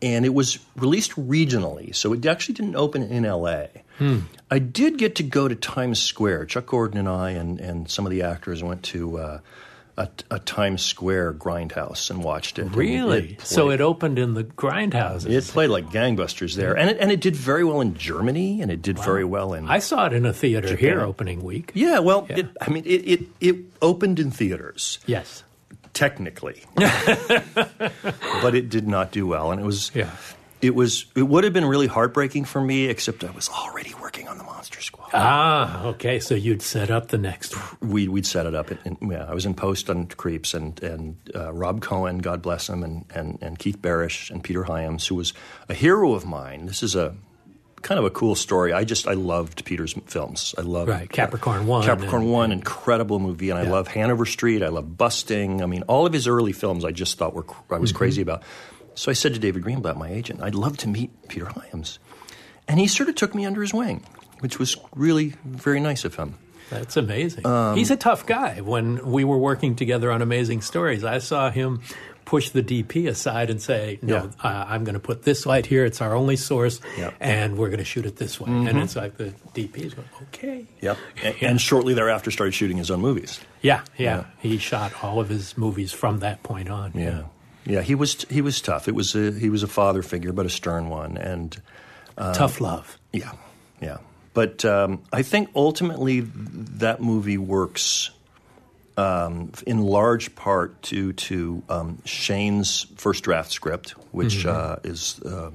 [0.00, 3.68] and it was released regionally, so it actually didn't open in L.A.
[4.48, 6.46] I did get to go to Times Square.
[6.46, 9.18] Chuck Gordon and I and and some of the actors went to.
[9.18, 9.40] Uh,
[10.00, 12.64] a, a Times Square grindhouse and watched it.
[12.74, 13.34] Really?
[13.34, 15.26] it so it opened in the grindhouses.
[15.30, 18.70] it played like gangbusters there, and it, and it did very well in Germany, and
[18.70, 21.70] it did very well in I saw it in a theater here opening week.
[21.74, 22.38] Yeah, well, Yeah.
[22.38, 25.42] It, I mean, it, it, it opened in theaters, Yes.
[25.92, 30.10] technically, but it did not do well, and it was, Yeah.
[30.62, 34.28] It was, it would have been really heartbreaking for me, except I was already working
[34.28, 35.10] on the Monster Squad.
[35.14, 36.20] Ah, okay.
[36.20, 37.90] So you'd set up the next one.
[37.90, 38.70] We, we'd set it up.
[39.00, 42.82] Yeah, I was in post on Creeps, and and uh, Rob Cohen, God bless him,
[42.82, 45.32] and, and, and Keith Barish and Peter Hyams, who was
[45.68, 46.66] a hero of mine.
[46.66, 47.14] This is a
[47.82, 48.74] kind of a cool story.
[48.74, 50.54] I just I loved Peter's films.
[50.58, 54.62] I love Right, Capricorn One Capricorn and- One, incredible movie, and I love Hanover Street.
[54.62, 55.62] I love Busting.
[55.62, 57.80] I mean, all of his early films, I just thought were I Mm-hmm.
[57.80, 58.42] was crazy about.
[59.00, 61.98] So I said to David Greenblatt, my agent, I'd love to meet Peter Hyams,
[62.68, 64.04] and he sort of took me under his wing,
[64.40, 66.34] which was really very nice of him.
[66.68, 67.46] That's amazing.
[67.46, 68.60] Um, He's a tough guy.
[68.60, 71.80] When we were working together on Amazing Stories, I saw him
[72.26, 74.30] push the DP aside and say, "No, Yeah.
[74.48, 75.86] uh, I'm going to put this light here.
[75.86, 77.06] It's our only source, Yeah.
[77.06, 77.22] Mm-hmm.
[77.22, 80.66] and we're going to shoot it this way." And it's like the DP's going, "Okay."
[80.82, 80.98] Yep.
[81.24, 83.40] And, and shortly thereafter, started shooting his own movies.
[83.62, 84.24] Yeah, yeah, Yeah.
[84.40, 86.92] He shot all of his movies from that point on.
[86.94, 87.22] Yeah,
[87.70, 87.82] yeah.
[87.82, 88.88] He was he was tough.
[88.88, 91.60] It was a, he was a father figure, but a stern one, and
[92.16, 92.98] Tough love.
[93.12, 93.32] Yeah,
[93.80, 93.98] yeah.
[94.34, 98.10] But um, I think ultimately that movie works
[98.96, 105.54] um, in large part due to um, Shane's first draft script, which uh, is um,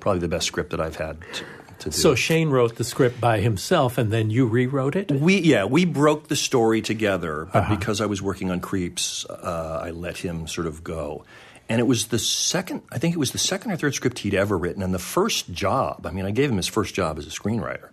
[0.00, 1.44] probably the best script that I've had to,
[1.80, 1.96] to do.
[1.96, 5.10] So Shane wrote the script by himself, and then you rewrote it.
[5.12, 9.80] we yeah we broke the story together, but because I was working on Creeps, uh,
[9.84, 11.24] I let him sort of go.
[11.68, 14.34] And it was the second, I think it was the second or third script he'd
[14.34, 16.06] ever written, and the first job.
[16.06, 17.90] I mean, I gave him his first job as a screenwriter,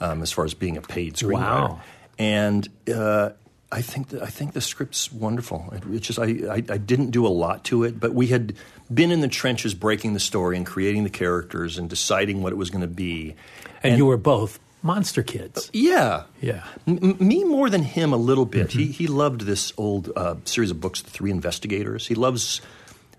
[0.00, 1.68] um, as far as being a paid screenwriter.
[1.68, 1.80] Wow.
[2.18, 3.30] And uh,
[3.72, 5.68] I think that, I think the script's wonderful.
[5.72, 8.54] It, it's just I, I I didn't do a lot to it, but we had
[8.92, 12.56] been in the trenches, breaking the story and creating the characters and deciding what it
[12.56, 13.34] was going to be.
[13.82, 15.70] and, you were both monster kids.
[15.72, 16.62] Yeah, Yeah.
[16.86, 18.68] M- me more than him a little bit.
[18.68, 18.78] Mm-hmm.
[18.78, 22.06] He he loved this old uh, series of books, The Three Investigators.
[22.06, 22.60] He loves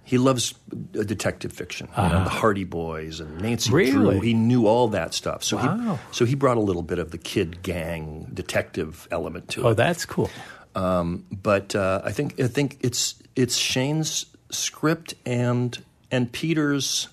[0.06, 0.54] he loves
[0.98, 4.18] uh, detective fiction, you know, the Hardy Boys and Nancy Drew.
[4.18, 4.22] Ah.
[4.22, 5.44] He knew all that stuff.
[5.44, 5.96] So Wow.
[5.96, 9.68] he so he brought a little bit of the kid gang detective element to Oh,
[9.68, 9.72] it.
[9.72, 10.30] Oh, that's cool.
[10.74, 17.08] But uh, I think I think it's it's Shane's script and and Peter's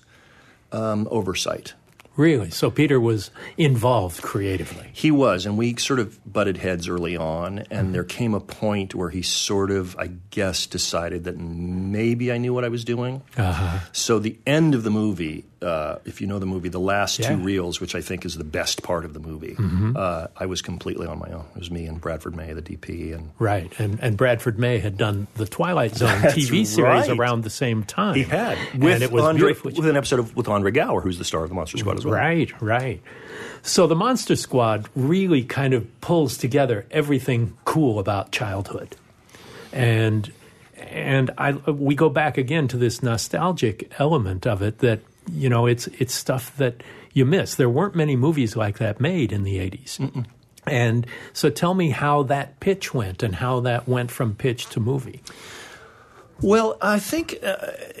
[0.71, 1.73] um, oversight.
[2.15, 2.51] Really?
[2.51, 4.89] So Peter was involved creatively.
[4.93, 7.91] He was, and we sort of butted heads early on, and Mm-hmm.
[7.93, 12.53] there came a point where he sort of, I guess, decided that maybe I knew
[12.53, 13.23] what I was doing.
[13.35, 13.79] Uh-huh.
[13.93, 17.23] So the end of the movie, uh, if you know the movie, the last two
[17.23, 17.29] Yeah.
[17.31, 17.43] Mm-hmm.
[17.43, 19.55] reels, which I think is the best part of the movie,
[19.95, 21.45] uh, I was completely on my own.
[21.55, 23.71] It was me and Bradford May, the DP, and Right.
[23.79, 27.09] And and Bradford May had done the Twilight Zone TV series right.
[27.09, 28.15] around the same time.
[28.15, 31.17] he had and with it was Andre, with an episode of, with Andre Gower, who's
[31.17, 32.15] the star of the Monster Squad as well.
[32.15, 33.01] Right, right.
[33.61, 38.95] So the Monster Squad really kind of pulls together everything cool about childhood.
[39.71, 40.31] And
[40.77, 44.99] and I we go back again to this nostalgic element of it that
[45.31, 47.55] you know it's it's stuff that you miss.
[47.55, 50.25] There weren't many movies like that made in the 80s.
[50.65, 54.79] And so tell me how that pitch went and how that went from pitch to
[54.79, 55.21] movie.
[56.41, 57.55] Well, I think uh,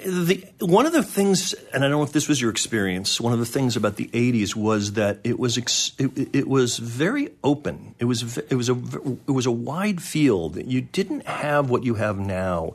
[0.05, 3.21] the one of the things, and I don't know if this was your experience.
[3.21, 6.77] One of the things about the '80s was that it was ex- it, it was
[6.77, 7.95] very open.
[7.99, 8.73] It was it was a
[9.27, 10.57] it was a wide field.
[10.57, 12.73] You didn't have what you have now,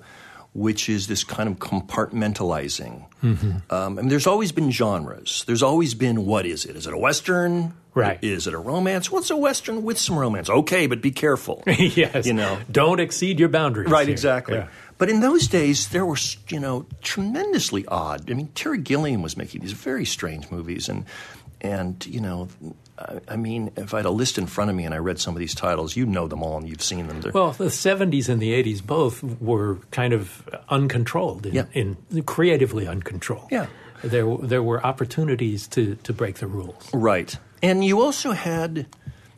[0.55, 3.05] which is this kind of compartmentalizing.
[3.23, 3.51] Mm-hmm.
[3.73, 5.45] Um, I mean, there's always been genres.
[5.47, 6.77] There's always been what is it?
[6.77, 7.75] Is it a western?
[7.95, 8.19] Right.
[8.23, 9.11] Is it a romance?
[9.11, 10.49] What's a western with some romance?
[10.49, 11.63] Okay, but be careful.
[11.67, 12.27] yes.
[12.27, 12.59] You know.
[12.71, 13.91] don't exceed your boundaries.
[13.91, 14.13] Right, here.
[14.13, 14.57] exactly.
[14.57, 14.69] Yeah.
[14.99, 16.17] But in those days, there were,
[16.49, 18.31] you know, tremendously odd.
[18.31, 21.05] I mean, Terry Gilliam was making these very strange movies, and
[21.61, 22.49] and you know,
[22.99, 25.19] I, I mean, if I had a list in front of me and I read
[25.19, 27.21] some of these titles, you know them all and you've seen them.
[27.21, 31.65] They're, Well, the 70s and the 80s both were kind of uncontrolled, in, Yeah.
[31.73, 31.97] in
[32.27, 33.49] creatively uncontrolled.
[33.51, 33.67] Yeah.
[34.03, 36.89] There, there were opportunities to, to break the rules.
[36.93, 38.87] right, and you also had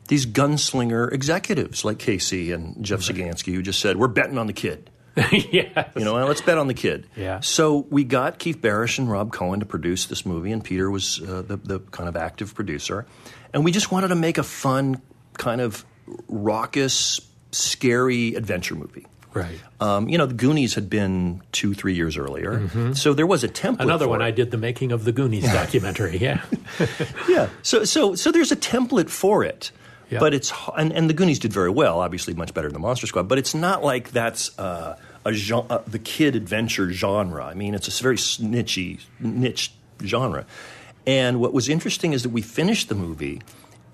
[0.09, 4.53] these gunslinger executives like Casey and Jeff Sagansky who just said, "We're betting on the
[4.53, 4.90] kid."
[5.33, 5.93] yes.
[5.97, 7.07] You know, let's bet on the kid.
[7.17, 7.41] Yeah.
[7.41, 11.21] So we got Keith Barish and Rob Cohen to produce this movie, and Peter was
[11.21, 13.07] uh, the, the kind of active producer.
[13.53, 15.03] And we just wanted to make a fun,
[15.35, 15.85] kind of
[16.29, 17.21] raucous,
[17.53, 19.07] scary adventure movie.
[19.33, 19.61] Right.
[19.81, 23.49] Um, you know, the Goonies had been two, three years earlier, so there was a
[23.49, 23.75] template.
[23.75, 23.83] Mm-hmm.
[23.83, 24.25] Another one it.
[24.25, 26.19] I did the making of the Goonies documentary.
[26.19, 26.43] Yeah.
[27.29, 27.49] yeah.
[27.63, 29.71] So so so there's a template for it.
[30.11, 30.19] Yeah.
[30.19, 33.29] But it's and, and the Goonies did very well, obviously much better than Monster Squad.
[33.29, 37.45] But it's not like that's uh, a gen- uh, the kid adventure genre.
[37.45, 40.47] I mean, it's a very niche niche genre.
[41.07, 43.41] And what was interesting is that we finished the movie,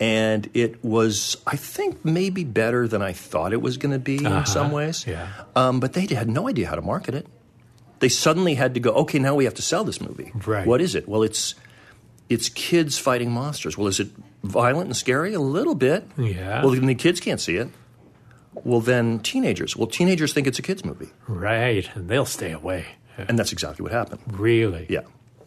[0.00, 4.24] and it was I think maybe better than I thought it was going to be
[4.24, 5.06] in some ways.
[5.06, 5.12] Uh-huh.
[5.12, 5.44] Yeah.
[5.54, 7.26] Um, but they had no idea how to market it.
[7.98, 8.92] They suddenly had to go.
[8.92, 10.32] Okay, now we have to sell this movie.
[10.46, 10.66] Right.
[10.66, 11.08] What is it?
[11.08, 11.54] Well, it's
[12.28, 13.78] it's kids fighting monsters.
[13.78, 14.08] Well, is it
[14.46, 15.34] violent and scary?
[15.34, 16.06] A little bit.
[16.16, 16.62] Yeah.
[16.64, 17.68] Well, then the kids can't see it.
[18.64, 19.76] Well, then teenagers.
[19.76, 21.88] Well, teenagers think it's a kids movie, right.
[21.94, 22.86] And they'll stay away.
[23.18, 24.20] and that's exactly what happened.
[24.38, 24.86] Really?
[24.88, 25.00] Yeah.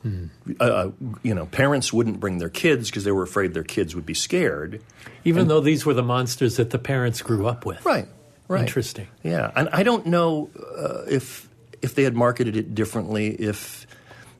[0.06, 0.92] Uh, Uh,
[1.24, 4.14] you know, parents wouldn't bring their kids because they were afraid their kids would be
[4.14, 4.82] scared.
[5.26, 7.84] Even though these were the monsters that the parents grew up with.
[7.86, 8.08] Right.
[8.48, 8.62] Right.
[8.62, 9.08] Interesting.
[9.24, 11.48] Yeah, and I don't know uh, if
[11.82, 13.86] if they had marketed it differently, if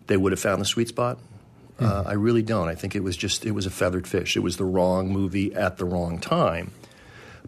[0.08, 1.20] they would have found the sweet spot.
[1.80, 2.68] Uh, I really don't.
[2.68, 4.36] I think it was just it was a feathered fish.
[4.36, 6.72] It was the wrong movie at the wrong time.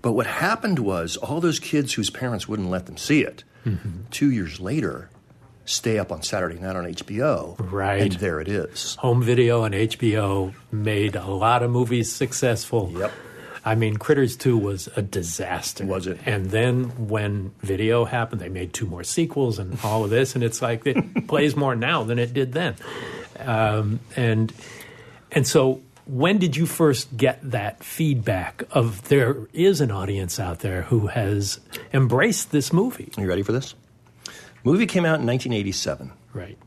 [0.02, 3.44] But what happened was all those kids whose parents wouldn't let them see it,
[4.10, 5.10] two years later,
[5.66, 7.56] stay up on Saturday night on HBO.
[7.72, 8.02] Right.
[8.04, 8.96] and there it is.
[8.96, 12.92] Home video and HBO made a lot of movies successful.
[12.96, 13.12] Yep.
[13.64, 15.86] I mean, Critters 2 was a disaster.
[15.86, 16.18] Was it?
[16.26, 20.44] And then when video happened, they made two more sequels and all of this, and
[20.44, 22.74] it's like it plays more now than it did then.
[23.40, 24.54] Um, and
[25.32, 30.60] and so, when did you first get that feedback of there is an audience out
[30.60, 31.60] there who has
[31.94, 33.12] embraced this movie?
[33.18, 33.76] Are you ready for this?
[34.64, 36.12] Movie came out in 1987.
[36.34, 36.58] Right.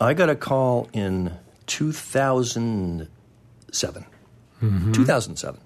[0.00, 1.32] I got a call in
[1.66, 4.06] 2007.
[4.92, 5.60] 2007.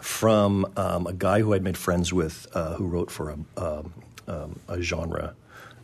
[0.00, 3.92] From um, a guy who I'd made friends with uh, who wrote for a, um,
[4.28, 5.34] um, a genre,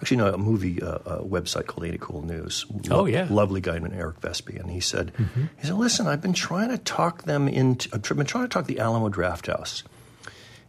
[0.05, 2.67] actually, no, a movie uh, uh website called Ain't It Cool News.
[2.91, 3.27] Oh, yeah.
[3.31, 4.61] Lovely guy named Eric Vespe.
[4.61, 5.13] And he said,
[5.59, 8.67] he said, listen, I've been trying to talk them into, I've been trying to talk
[8.67, 9.83] the Alamo Drafthouse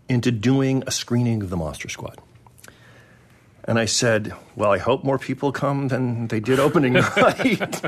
[0.07, 2.17] into doing a screening of the Monster Squad.
[3.65, 7.83] And I said, Well, I hope more people come than they did opening night.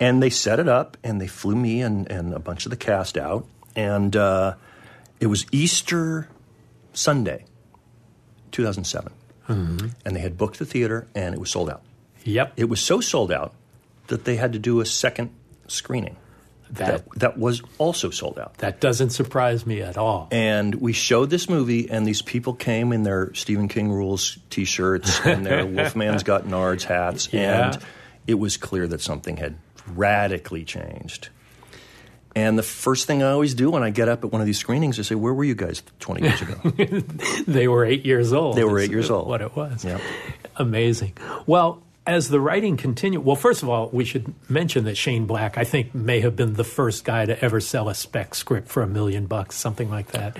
[0.00, 2.76] and they set it up and they flew me and, and a bunch of the
[2.78, 3.44] cast out.
[3.74, 4.54] And uh,
[5.20, 6.28] it was Easter
[6.94, 7.44] Sunday,
[8.52, 9.12] 2007.
[9.48, 11.82] And they had booked the theater and it was sold out.
[12.24, 12.54] Yep.
[12.56, 13.54] It was so sold out
[14.08, 15.30] that they had to do a second
[15.68, 16.16] screening
[16.70, 18.58] that that, that was also sold out.
[18.58, 20.26] that doesn't surprise me at all.
[20.32, 25.20] And we showed this movie, and these people came in their Stephen King rules T-shirts
[25.24, 27.72] and their Wolfman's Got Nards hats, Yeah.
[27.74, 27.82] and
[28.26, 29.56] it was clear that something had
[29.94, 31.28] radically changed.
[32.36, 34.58] And the first thing I always do when I get up at one of these
[34.58, 36.56] screenings is say, "Where were you guys 20 years ago?"
[37.48, 38.56] They were eight years old.
[38.56, 39.26] They were eight years old.
[39.26, 39.84] What it was.
[39.86, 40.02] Yep.
[40.56, 41.14] Amazing.
[41.46, 45.56] Well, as the writing continued, well, first of all, we should mention that Shane Black,
[45.56, 48.82] I think, may have been the first guy to ever sell a spec script for
[48.82, 50.36] a million bucks, something like that.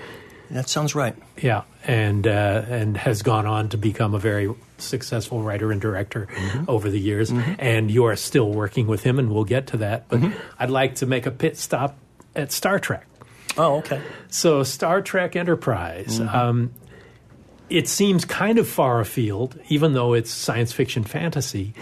[0.51, 1.15] That sounds right.
[1.43, 6.29] Yeah, and uh, and has gone on to become a very successful writer and director
[6.31, 6.65] Mm-hmm.
[6.69, 7.31] over the years.
[7.59, 10.09] And you are still working with him, and we'll get to that.
[10.09, 10.39] But Mm-hmm.
[10.59, 11.97] I'd like to make a pit stop
[12.35, 13.07] at Star Trek.
[13.59, 14.03] Oh, okay.
[14.29, 16.21] So, Star Trek Enterprise.
[16.21, 16.37] Mm-hmm.
[16.37, 16.73] Um,
[17.71, 21.75] it seems kind of far afield, even though it's science fiction fantasy.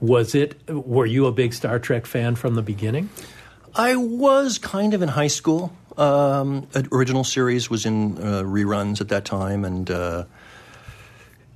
[0.00, 0.56] Was it?
[0.68, 3.10] Were you a big Star Trek fan from the beginning?
[3.74, 5.72] I was kind of in high school.
[5.98, 10.24] Um, original series was in uh, reruns at that time, and uh,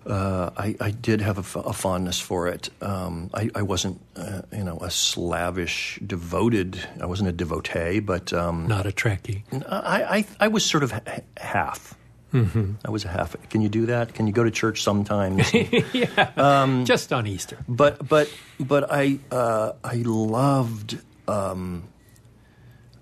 [0.05, 2.68] uh, I, I, did have a, f- a fondness for it.
[2.80, 6.76] Um, I, I, wasn't, uh, you know, a slavish, devoted.
[7.01, 9.45] I wasn't a devotee, but um, not a Trekkie.
[9.68, 10.93] I, I, was sort of
[11.36, 11.95] half.
[12.32, 12.72] Mm-hmm.
[12.84, 13.36] I was a half.
[13.49, 14.14] Can you do that?
[14.14, 15.53] Can you go to church sometimes?
[15.93, 17.59] yeah, um, just on Easter.
[17.68, 21.88] But but but I uh, I loved um,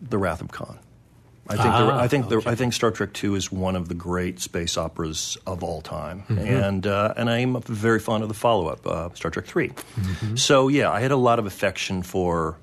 [0.03, 0.81] the Wrath of Khan.
[1.51, 2.45] I think ah, the, I think okay.
[2.45, 5.81] the, I think Star Trek Two is one of the great space operas of all
[5.81, 6.39] time, mm-hmm.
[6.39, 10.37] and uh, and I'm very fond of the follow up, uh, Star Trek 3 mm-hmm.
[10.37, 12.57] So yeah, I had a lot of affection for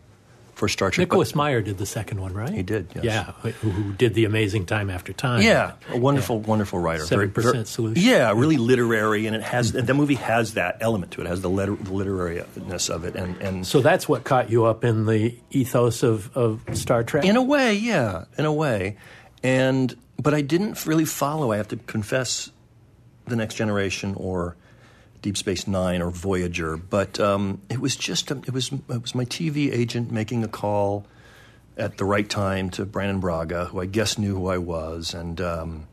[0.57, 1.07] for Star Trek.
[1.07, 2.49] Nicholas Meyer did the second one, right?
[2.49, 3.03] He did, yes.
[3.03, 5.43] Yeah, who, who did the amazing Time After Time.
[5.43, 6.47] Yeah, a wonderful, yeah.
[6.47, 7.05] wonderful writer.
[7.05, 8.03] Seven percent solution.
[8.03, 11.25] Yeah, really literary, and it has the movie has that element to it.
[11.25, 14.65] it has the, liter- the literariness of it, and, and so that's what caught you
[14.65, 17.23] up in the ethos of, of Star Trek.
[17.23, 18.97] In a way, yeah, in a way,
[19.43, 21.51] and but I didn't really follow.
[21.51, 22.51] I have to confess,
[23.27, 24.55] the Next Generation or
[25.27, 29.13] Deep Space Nine or Voyager, but um, it was just a, it was it was
[29.13, 31.05] my TV agent making a call
[31.75, 35.41] at the right time to Brannon Braga, who I guess knew who I was, and.
[35.41, 35.87] Um,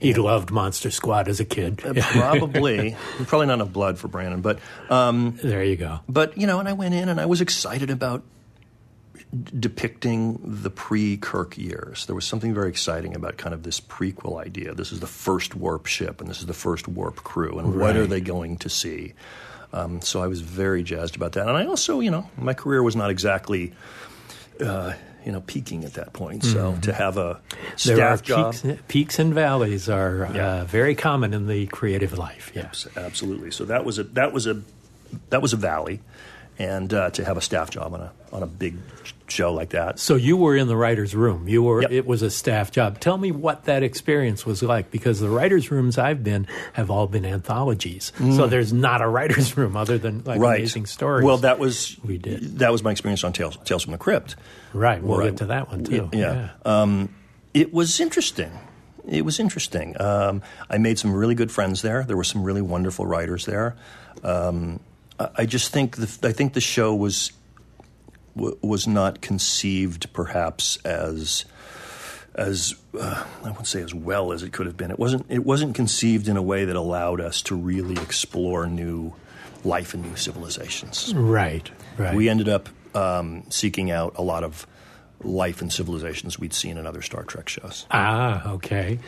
[0.00, 1.84] he loved Monster Squad as a kid.
[1.84, 2.96] Uh, probably,
[3.26, 5.98] probably not enough blood for Brannon, but um, there you go.
[6.08, 8.22] But you know, and I went in and I was excited about
[9.58, 12.06] depicting the pre Kirk years.
[12.06, 14.74] There was something very exciting about kind of this prequel idea.
[14.74, 17.78] This is the first warp ship, and this is the first warp crew, and right.
[17.78, 19.14] what are they going to see?
[19.72, 21.46] Um, so I was very jazzed about that.
[21.46, 23.72] And I also, you know, my career was not exactly.
[24.60, 26.42] Uh, you know, peaking at that point.
[26.42, 26.82] So mm.
[26.82, 27.38] to have a
[27.76, 30.46] staff job, peaks, peaks and valleys are uh, yeah.
[30.46, 32.50] uh, very common in the creative life.
[32.54, 33.50] Yes, absolutely.
[33.50, 34.62] So that was a that was a
[35.28, 36.00] that was a valley,
[36.58, 38.76] and uh, to have a staff job on a on a big
[39.28, 39.98] show like that.
[39.98, 41.48] So you were in the writers' room.
[41.48, 41.82] You were.
[41.82, 41.92] Yep.
[41.92, 43.00] It was a staff job.
[43.00, 47.06] Tell me what that experience was like, because the writers' rooms I've been have all
[47.06, 48.12] been anthologies.
[48.18, 48.36] Mm.
[48.36, 50.58] So there's not a writers' room other than like right.
[50.58, 51.24] amazing stories.
[51.24, 52.58] Well, that was we did.
[52.58, 54.36] That was my experience on Tales, Tales from the Crypt.
[54.72, 55.02] Right.
[55.02, 56.10] We'll get to that one too.
[56.12, 56.50] Yeah.
[56.64, 56.82] yeah.
[56.82, 57.14] Um,
[57.54, 58.50] it was interesting.
[59.06, 59.98] It was interesting.
[60.00, 62.04] Um, I made some really good friends there.
[62.04, 63.74] There were some really wonderful writers there.
[64.22, 64.80] Um,
[65.18, 67.32] I just think the, I think the show was
[68.34, 71.44] was not conceived perhaps as
[72.34, 74.90] as uh, I wouldn't say as well as it could have been.
[74.90, 79.12] It wasn't it wasn't conceived in a way that allowed us to really explore new
[79.64, 81.12] life and new civilizations.
[81.14, 81.68] Right.
[81.96, 82.14] Right.
[82.14, 84.66] We ended up um, seeking out a lot of
[85.24, 87.86] life and civilizations we'd seen in other Star Trek shows.
[87.90, 89.00] Ah, okay.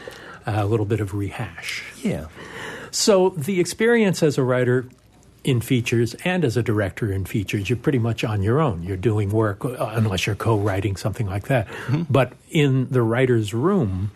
[0.44, 1.84] Uh, a little bit of rehash.
[2.02, 2.26] Yeah.
[2.90, 4.86] So the experience as a writer
[5.42, 8.82] in features and as a director in features, you're pretty much on your own.
[8.82, 11.66] You're doing work uh, unless you're co-writing something like that.
[11.66, 12.02] Mm-hmm.
[12.10, 14.10] But in the writer's room,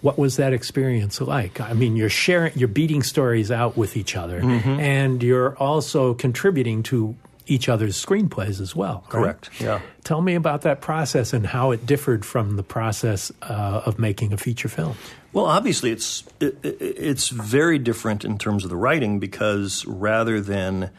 [0.00, 1.60] what was that experience like?
[1.60, 4.80] I mean, you're sharing, you're beating stories out with each other, mm-hmm.
[4.80, 7.14] and you're also contributing to
[7.50, 9.02] each other's screenplays as well.
[9.04, 9.10] Right?
[9.10, 9.50] Correct.
[9.60, 9.80] Yeah.
[10.04, 14.32] Tell me about that process and how it differed from the process uh, of making
[14.32, 14.96] a feature film.
[15.32, 20.90] Well, obviously, it's it, it's very different in terms of the writing because rather than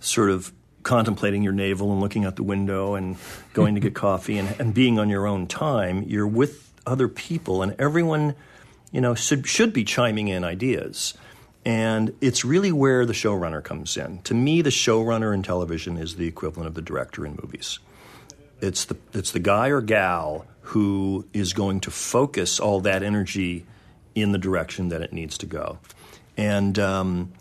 [0.00, 3.16] sort of contemplating your navel and looking out the window and
[3.54, 7.62] going to get coffee and, and being on your own time, you're with other people,
[7.62, 8.34] and everyone,
[8.92, 11.14] you know, should should be chiming in ideas.
[11.66, 14.22] And it's really where the showrunner comes in.
[14.22, 17.80] To me, the showrunner in television is the equivalent of the director in movies.
[18.60, 23.66] It's the it's the guy or gal who is going to focus all that energy
[24.14, 25.80] in the direction that it needs to go.
[26.36, 27.32] And um,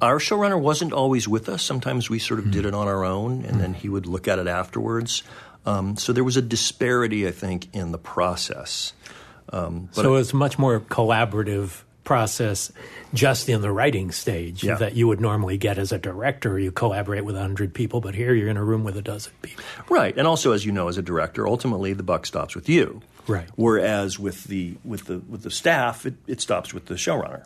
[0.00, 1.62] our showrunner wasn't always with us.
[1.62, 2.52] Sometimes we sort of mm.
[2.52, 3.58] did it on our own, and mm.
[3.58, 5.24] then he would look at it afterwards.
[5.66, 8.92] Um, so there was a disparity, I think, in the process.
[9.52, 12.72] Um, so it was much more collaborative process
[13.12, 14.76] just in the writing stage yeah.
[14.76, 16.58] that you would normally get as a director.
[16.58, 19.62] You collaborate with 100 people, but here you're in a room with a dozen people.
[19.90, 20.16] Right.
[20.16, 23.02] And also, as you know, as a director, ultimately the buck stops with you.
[23.26, 23.48] Right.
[23.56, 27.44] Whereas with the, with the, with the staff, it, it stops with the showrunner.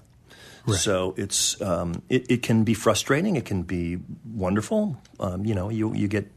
[0.66, 0.78] Right.
[0.78, 3.36] So it's um, it, it, can be frustrating.
[3.36, 3.98] It can be
[4.30, 5.00] wonderful.
[5.18, 6.30] Um, you know, you you get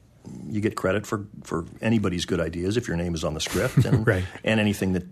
[0.47, 3.78] you get credit for, for anybody's good ideas if your name is on the script,
[3.86, 4.24] and right.
[4.45, 5.03] and anything that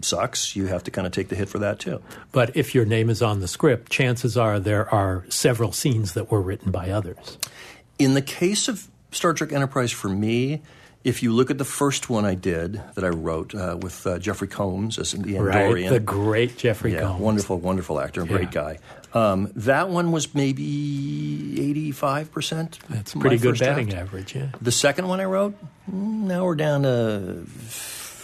[0.00, 2.00] sucks, you have to kind of take the hit for that too.
[2.32, 6.30] But if your name is on the script, chances are there are several scenes that
[6.30, 7.38] were written by others.
[7.98, 10.62] In the case of Star Trek Enterprise, for me,
[11.04, 14.18] if you look at the first one I did that I wrote uh, with uh,
[14.18, 18.52] Jeffrey Combs as the Andorian, right, the great Jeffrey yeah, Combs, wonderful, wonderful actor, great
[18.52, 18.78] guy.
[19.12, 22.78] Um, that one was maybe eighty-five percent.
[22.88, 24.34] That's pretty good batting average.
[24.34, 24.52] Yeah.
[24.62, 25.54] The second one I wrote,
[25.90, 27.42] mm, now we're down to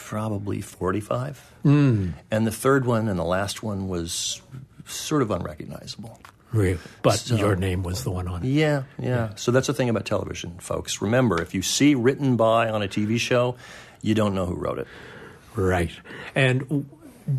[0.08, 1.52] probably 45.
[1.66, 2.14] Mm.
[2.30, 4.40] And the third one and the last one was
[4.86, 6.18] sort of unrecognizable.
[6.50, 6.78] Really?
[7.02, 8.48] But So- your name was the one on it.
[8.48, 9.34] Yeah, yeah.
[9.34, 11.02] So that's the thing about television, folks.
[11.02, 13.56] Remember, if you see written by on a TV show,
[14.00, 14.86] you don't know who wrote it.
[15.54, 15.90] Right.
[16.34, 16.88] And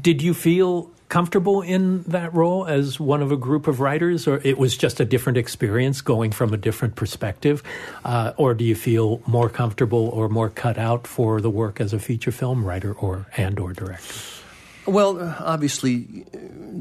[0.02, 4.40] did you feel comfortable in that role as one of a group of writers, or
[4.44, 7.62] it was just a different experience going from a different perspective?
[8.06, 11.94] Uh, or do you feel more comfortable or more cut out for the work as
[11.94, 14.14] a feature film writer or and or director?
[14.86, 16.26] Well, obviously,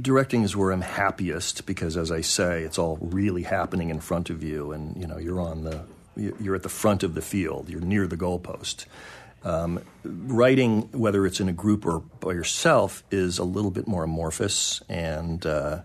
[0.01, 4.31] directing is where I'm happiest because, as I say, it's all really happening in front
[4.31, 5.81] of you, and you know you're on the
[6.17, 7.69] you- you're at the front of the field.
[7.69, 8.87] You're near the goalpost.
[9.45, 14.05] Um, writing, whether it's in a group or by yourself, is a little bit more
[14.05, 14.83] amorphous.
[14.89, 15.83] And uh,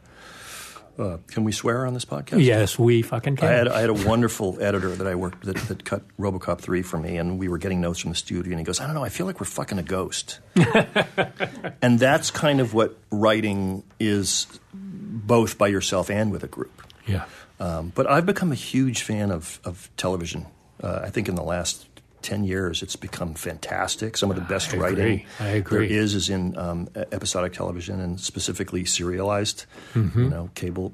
[0.98, 2.44] uh, can we swear on this podcast?
[2.44, 3.48] Yes, we fucking can.
[3.48, 6.82] I had, I had a wonderful editor that I worked that, that cut RoboCop three
[6.84, 8.94] for me, and we were getting notes from the studio, and he goes, "I don't
[8.94, 10.40] know, I feel like we're fucking a ghost,"
[11.82, 16.84] and that's kind of what writing is, both by yourself and with a group.
[17.08, 17.26] yeah.
[17.60, 20.46] Um, but I've become a huge fan of of television.
[20.82, 21.88] Uh, I think in the last.
[22.24, 24.18] 10 years, it's become fantastic.
[24.18, 25.26] Some of the best I writing agree.
[25.40, 25.88] I agree.
[25.88, 30.24] there is is in um, episodic television and specifically serialized, Mm-hmm.
[30.24, 30.94] you know, cable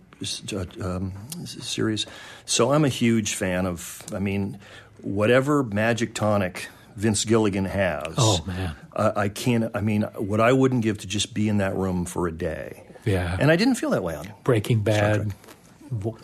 [0.53, 1.13] uh, um,
[1.45, 2.05] series.
[2.45, 4.03] So I'm a huge fan of.
[4.13, 4.59] I mean,
[5.01, 8.13] whatever magic tonic Vince Gilligan has.
[8.17, 8.75] Oh, man.
[8.93, 9.71] I, I can't.
[9.73, 12.84] I mean, what I wouldn't give to just be in that room for a day.
[13.05, 13.38] Yeah.
[13.39, 15.21] and I didn't feel that way on Breaking Bad.
[15.21, 15.34] and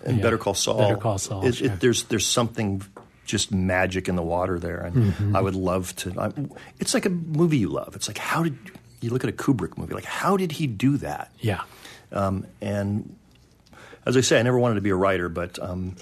[0.05, 0.21] yeah.
[0.21, 0.77] Better Call Saul.
[0.79, 1.45] Better Call Saul.
[1.45, 1.67] It, sure.
[1.67, 2.83] it, there's there's something
[3.25, 5.35] just magic in the water there, and Mm-hmm.
[5.35, 6.13] I would love to.
[6.19, 6.31] I,
[6.79, 7.95] it's like a movie you love.
[7.95, 8.57] It's like how did
[9.01, 9.93] you look at a Kubrick movie?
[9.93, 11.31] Like how did he do that?
[11.39, 11.61] yeah.
[12.11, 13.15] Um, and
[14.05, 15.95] as I say, I never wanted to be a writer, but um,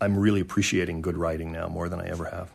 [0.00, 2.50] I'm really appreciating good writing now more than I ever have.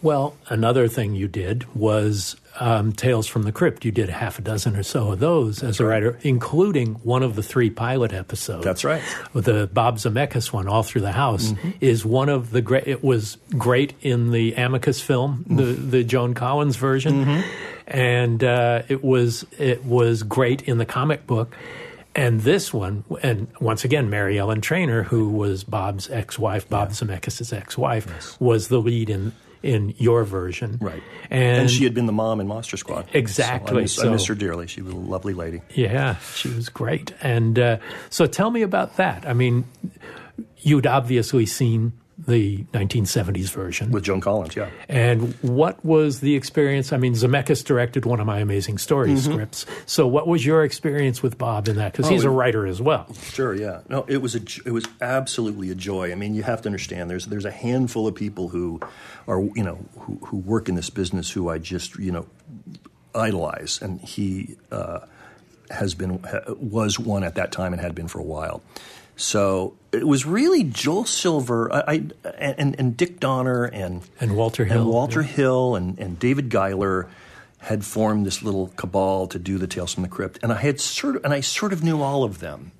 [0.00, 3.84] Well, another thing you did was um, Tales from the Crypt.
[3.84, 7.34] You did half a dozen or so of those as a writer, including one of
[7.36, 8.64] the three pilot episodes.
[8.64, 9.02] That's right.
[9.34, 11.70] The Bob Zemeckis one, All Through the House, Mm-hmm.
[11.80, 12.86] is one of the great.
[12.86, 17.40] It was great in the Amicus film, the the Joan Collins version, Mm-hmm.
[17.86, 21.54] and uh, it was it was great in the comic book.
[22.14, 27.54] And this one, and once again, Mary Ellen Trainor, who was Bob's ex-wife, Bob Zemeckis'
[27.56, 29.32] ex-wife, was the lead in
[29.62, 31.02] in your version, Right.
[31.30, 33.08] And, And, she had been the mom in Monster Squad.
[33.12, 34.66] Exactly, So I, miss, I miss her dearly.
[34.66, 35.62] She was a lovely lady.
[35.70, 37.14] yeah, she was great.
[37.22, 37.78] And uh,
[38.10, 39.26] so, tell me about that.
[39.26, 39.64] I mean,
[40.58, 41.92] you'd obviously seen
[42.26, 43.90] the 1970s version.
[43.90, 44.70] With Joan Collins, yeah.
[44.88, 46.92] and what was the experience?
[46.92, 49.66] I mean, Zemeckis directed one of my amazing stories scripts.
[49.86, 51.92] So, what was your experience with Bob in that?
[51.92, 52.28] Because he's Mm-hmm.
[52.28, 53.12] Oh, a writer as well.
[53.14, 53.80] Sure, yeah.
[53.88, 56.12] No, it was a it was absolutely a joy.
[56.12, 58.80] I mean, you have to understand there's there's a handful of people who
[59.26, 62.26] are you know who, who work in this business who I just you know
[63.14, 65.00] idolize, and he uh,
[65.70, 66.24] has been
[66.58, 68.62] was one at that time and had been for a while.
[69.22, 71.80] So it was really Joel Silver I,
[72.24, 74.80] I, and, and Dick Donner and And Walter Hill.
[74.82, 77.08] and Walter Hill and, and David Giler
[77.58, 80.80] had formed this little cabal to do the Tales from the Crypt, and I had
[80.80, 82.72] sort of, and I sort of knew all of them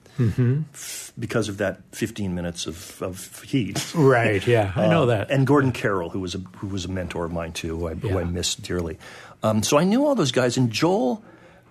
[0.75, 3.93] f- because of that 15 minutes of, of heat.
[3.95, 5.31] Right, yeah, I know Uh, that.
[5.31, 7.95] And Gordon Carroll, who was a who was a mentor of mine too, who I,
[7.95, 8.27] who I Yeah.
[8.29, 8.99] miss dearly.
[9.45, 11.23] Um, so I knew all those guys, and Joel.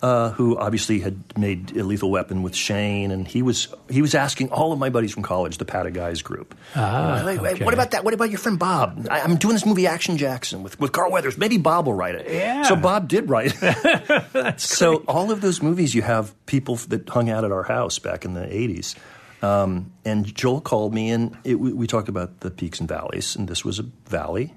[0.02, 4.16] Uh, who obviously had made a Lethal Weapon with Shane, and he was he was
[4.16, 6.56] asking all of my buddies from college, the Pata Guys group.
[6.76, 7.64] Ah, okay.
[7.64, 8.04] What about that?
[8.04, 9.08] What about your friend Bob?
[9.12, 11.38] I, I'm doing this movie Action Jackson with, with Carl Weathers.
[11.38, 12.28] Maybe Bob will write it.
[12.32, 12.64] Yeah.
[12.64, 14.60] So Bob did write it.
[14.60, 18.26] so all of those movies, you have people that hung out at our house back
[18.26, 18.96] in the 80s.
[19.44, 23.36] Um, and Joel called me, and it, we, we talked about the peaks and valleys,
[23.36, 24.56] and this was a valley.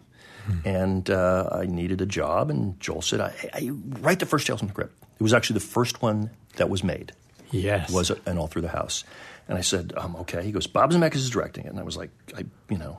[0.65, 3.71] And uh, I needed a job, and Joel said, I, I
[4.01, 5.04] write the first Tales from the Crypt.
[5.19, 7.13] It was actually the first one that was made
[7.51, 7.91] yes.
[7.91, 9.05] was and all through the house.
[9.49, 10.43] And I said, um, okay.
[10.43, 12.99] He goes, Bob Zemeckis is directing it, and I was like, I, you know,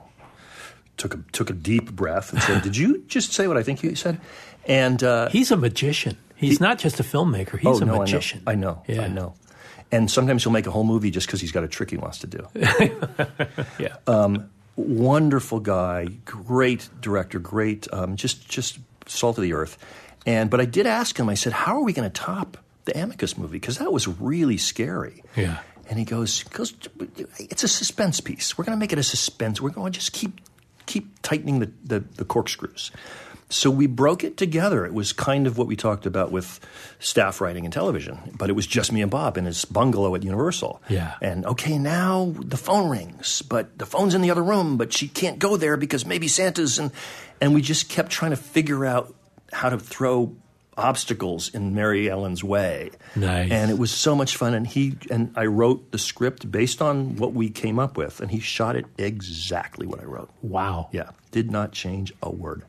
[0.96, 3.82] took a took a deep breath and said, Did you just say what I think
[3.82, 4.20] you said?
[4.64, 6.16] And uh, He's a magician.
[6.36, 8.42] He's not just a filmmaker, he's oh, a no, magician.
[8.46, 9.02] I know, I know, Yeah.
[9.02, 9.34] I know.
[9.90, 12.18] And sometimes he'll make a whole movie just because he's got a trick he wants
[12.18, 12.46] to do.
[13.78, 14.36] Yeah.
[14.76, 19.78] wonderful guy, great director, great, um, just just salt of the earth.
[20.26, 21.28] And but I did ask him.
[21.28, 23.58] I said, "How are we going to top the Amicus movie?
[23.58, 25.60] Because that was really scary." Yeah.
[25.88, 26.74] And he goes, "Goes,
[27.38, 28.58] it's a suspense piece.
[28.58, 29.60] We're going to make it a suspense.
[29.60, 30.40] We're going to just keep
[30.86, 32.90] keep tightening the, the, the corkscrews."
[33.48, 34.84] So we broke it together.
[34.84, 36.58] It was kind of what we talked about with
[36.98, 40.24] staff writing and television, but it was just me and Bob in his bungalow at
[40.24, 40.82] Universal.
[40.88, 41.14] Yeah.
[41.22, 45.06] And okay, now the phone rings, but the phone's in the other room, but she
[45.06, 46.90] can't go there because maybe Santa's and
[47.40, 49.14] and we just kept trying to figure out
[49.52, 50.34] how to throw
[50.76, 52.90] obstacles in Mary Ellen's way.
[53.14, 53.50] Nice.
[53.50, 54.54] And it was so much fun.
[54.54, 58.30] And he and I wrote the script based on what we came up with, and
[58.30, 60.30] he shot it exactly what I wrote.
[60.42, 60.88] Wow.
[60.92, 62.64] Yeah, did not change a word.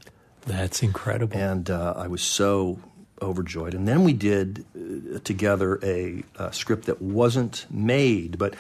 [0.45, 1.38] That's incredible.
[1.38, 2.80] And uh, I was so
[3.21, 3.73] overjoyed.
[3.73, 8.55] And then we did uh, together a, uh script that wasn't made, but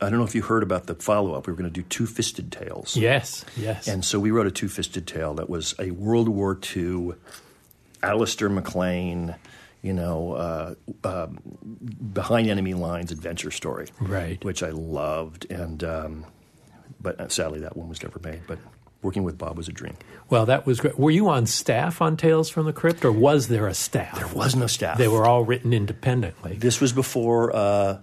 [0.00, 1.46] I don't know if you heard about the follow up.
[1.46, 2.96] We were going to do Two Fisted Tales.
[2.96, 3.88] yes, yes.
[3.88, 7.12] And so we wrote a Two Fisted Tale that was a World War II
[8.02, 9.34] Alistair MacLean,
[9.82, 11.26] you know, uh, uh,
[12.12, 13.88] behind enemy lines adventure story.
[14.00, 14.42] Right.
[14.44, 15.50] Which I loved.
[15.50, 16.26] And, um,
[17.00, 18.42] but uh, sadly, that one was never made.
[18.46, 18.58] But
[19.02, 19.96] working with Bob was a dream.
[20.28, 20.98] well, that was great.
[20.98, 24.16] Were you on staff on Tales from the Crypt, or was there a staff?
[24.18, 24.98] There was no staff.
[24.98, 26.56] They were all written independently.
[26.56, 27.98] This was before, uh,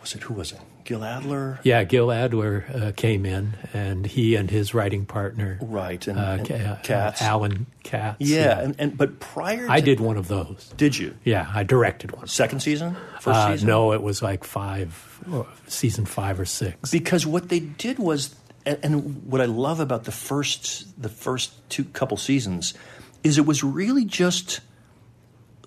[0.00, 0.60] was it, who was it?
[0.86, 1.60] Gil Adler?
[1.62, 6.06] Yeah, Gil Adler uh, came in, and he and his writing partner, Right.
[6.06, 6.46] And, uh, and
[6.84, 8.16] Ca- uh, Alan Katz.
[8.20, 8.60] yeah.
[8.60, 9.72] And, and, but prior to.
[9.72, 10.72] I did one of those.
[10.76, 11.14] Did you?
[11.24, 12.26] Yeah, I directed one.
[12.28, 12.96] Second season?
[13.20, 13.68] First Uh, season?
[13.68, 16.90] no, it was like five, uh, season five or six.
[16.90, 18.34] because what they did was
[18.64, 22.74] and, and what I love about the first the first two couple seasons
[23.22, 24.60] is it was really just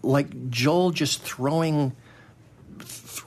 [0.02, 1.94] like Joel just throwing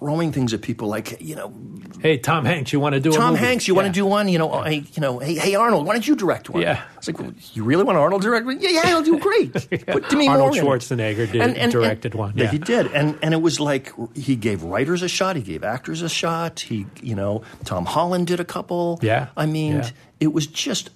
[0.03, 1.53] throwing things at people like you know
[2.01, 3.37] Hey, Tom Hanks, you want to do a Tom?
[3.37, 5.87] Hanks you want to do one you know uh, I, you know hey hey Arnold
[5.87, 6.83] why don't you direct one Yeah.
[6.97, 7.17] it's like
[7.55, 9.53] you really want Arnold to direct one yeah yeah he'll do great
[9.87, 10.85] put Demi Arnold Moore in it.
[10.85, 12.51] Schwarzenegger did- directed one, yeah, yeah.
[12.51, 16.03] he did and and it was like he gave writers a shot he gave actors
[16.03, 19.91] a shot he you know Tom Holland did a couple Yeah, I mean yeah.
[20.19, 20.91] it was just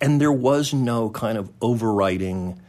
[0.00, 2.60] and there was no kind of overriding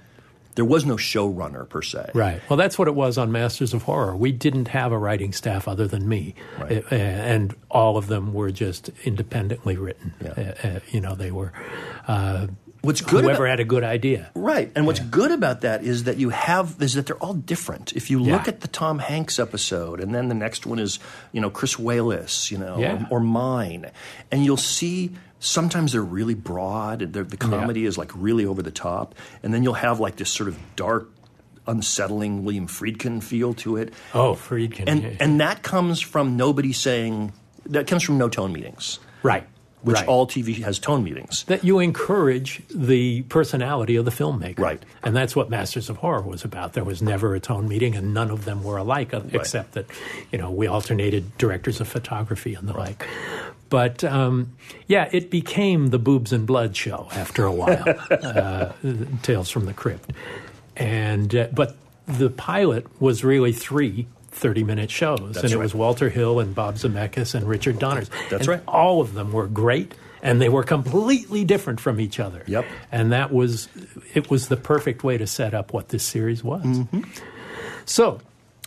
[0.55, 2.41] there was no showrunner per se Right.
[2.49, 4.15] Well, that's what it was on Masters of Horror.
[4.15, 6.83] We didn't have a writing staff other than me, Right.
[6.91, 10.13] Uh, and all of them were just independently written.
[10.23, 10.31] Yeah.
[10.63, 11.51] Uh, uh, you know, they were.
[12.07, 12.47] Uh,
[12.81, 14.29] What's good Whoever about- had a good idea.
[14.35, 14.69] Right.
[14.75, 17.93] And what's good about that is that you have is that they're all different.
[17.93, 18.49] If you look Yeah.
[18.49, 20.99] at the Tom Hanks episode and then the next one is,
[21.31, 23.05] you know, Chris Wallace, you know, Yeah.
[23.09, 23.89] or, or mine,
[24.33, 25.11] and you'll see
[25.43, 29.13] sometimes they're really broad and the comedy is like really over the top,
[29.43, 31.09] and then you'll have like this sort of dark
[31.67, 33.93] unsettling William Friedkin feel to it.
[34.13, 34.85] Oh, Friedkin.
[34.87, 35.17] And yeah.
[35.19, 37.33] and that comes from nobody saying
[37.67, 38.99] that comes from no tone meetings.
[39.21, 39.45] right.
[39.81, 40.07] Which right.
[40.07, 41.43] all TV has tone meetings.
[41.43, 44.59] that you encourage the personality of the filmmaker.
[44.59, 44.81] Right.
[45.03, 46.71] And that's what Masters of Horror was about.
[46.71, 49.87] There was never a tone meeting, and none of them were alike, uh, except that,
[50.31, 53.05] you know, we alternated directors of photography and the like.
[53.73, 54.55] But um,
[54.85, 58.71] yeah, it became the boobs and blood show after a while, uh,
[59.23, 60.13] Tales from the Crypt.
[60.77, 65.63] And uh, but the pilot was really three 30 minute shows, and it right.
[65.63, 68.11] was Walter Hill and Bob Zemeckis and Richard Donners.
[68.29, 68.61] That's And right.
[68.67, 72.43] All of them were great, and they were completely different from each other.
[72.45, 72.65] Yep.
[72.91, 73.69] And that was
[74.13, 76.63] it was the perfect way to set up what this series was.
[77.85, 78.21] So,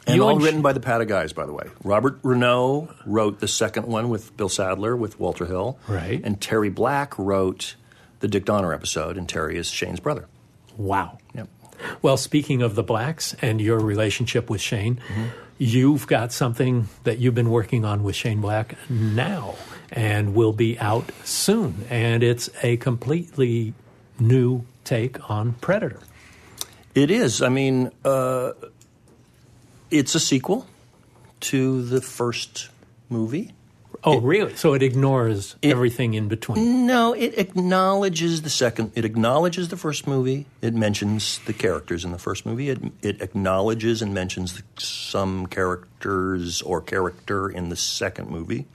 [0.07, 1.65] And you all and written by the Pata guys, by the way.
[1.83, 5.79] Robert Reneau wrote the second one with Bill Sadler with Walter Hill.
[5.89, 6.21] Right.
[6.23, 7.75] And Terry Black wrote
[8.21, 10.27] the Dick Donner episode, and Terry is Shane's brother.
[10.77, 11.19] wow.
[11.35, 11.49] Yep.
[12.01, 15.25] Well, speaking of the blacks and your relationship with Shane, Mm-hmm.
[15.59, 19.57] you've got something that you've been working on with Shane Black now
[19.93, 21.85] and will be out soon.
[21.91, 23.75] And it's a completely
[24.19, 26.01] new take on Predator.
[26.95, 27.43] It is.
[27.43, 28.53] I mean, uh,
[29.91, 30.67] it's a sequel
[31.41, 32.69] to the first
[33.09, 33.53] movie.
[34.05, 34.55] Oh, really?
[34.55, 36.87] So it ignores everything in between.
[36.87, 38.93] No, it acknowledges the second.
[38.95, 40.47] It acknowledges the first movie.
[40.61, 42.69] It mentions the characters in the first movie.
[42.69, 48.67] It, it acknowledges and mentions the, some characters or character in the second movie,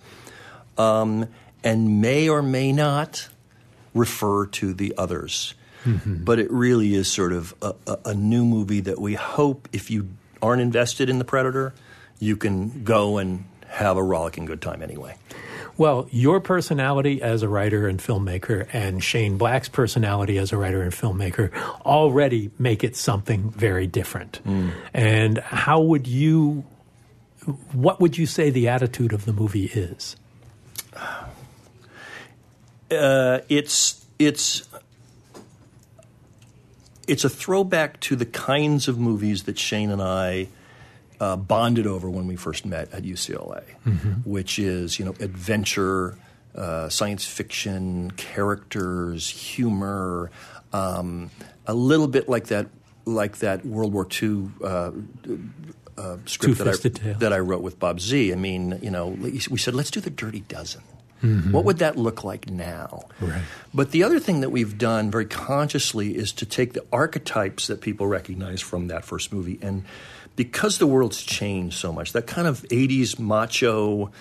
[0.78, 1.28] um,
[1.64, 3.30] and may or may not
[3.94, 5.54] refer to the others.
[6.06, 9.90] But it really is sort of a, a, a new movie that we hope, if
[9.90, 10.10] you
[10.42, 11.74] aren't invested in the Predator,
[12.20, 15.16] you can go and have a rollicking good time anyway.
[15.78, 20.82] Well, your personality as a writer and filmmaker and Shane Black's personality as a writer
[20.82, 24.42] and filmmaker already make it something very different.
[24.94, 26.66] And how would you,
[27.72, 30.18] what would you say the attitude of the movie is?
[32.92, 34.68] Uh, it's it's
[37.08, 40.48] it's a throwback to the kinds of movies that Shane and I
[41.20, 43.64] uh, bonded over when we first met at UCLA,
[44.26, 46.18] which is you know adventure,
[46.56, 50.32] uh, science fiction, characters, humor,
[50.74, 51.30] um,
[51.68, 52.68] a little bit like that
[53.06, 54.50] like that World War II.
[54.64, 54.92] Uh,
[55.98, 58.32] uh, script that I, that I wrote with Bob Z.
[58.32, 60.82] I mean, you know, we said let's do the Dirty Dozen.
[61.22, 61.52] Mm-hmm.
[61.52, 63.04] What would that look like now?
[63.20, 63.42] Right.
[63.74, 67.82] But the other thing that we've done very consciously is to take the archetypes that
[67.82, 69.86] people recognize from that first movie and
[70.36, 74.12] because the world's changed so much, that kind of 80s macho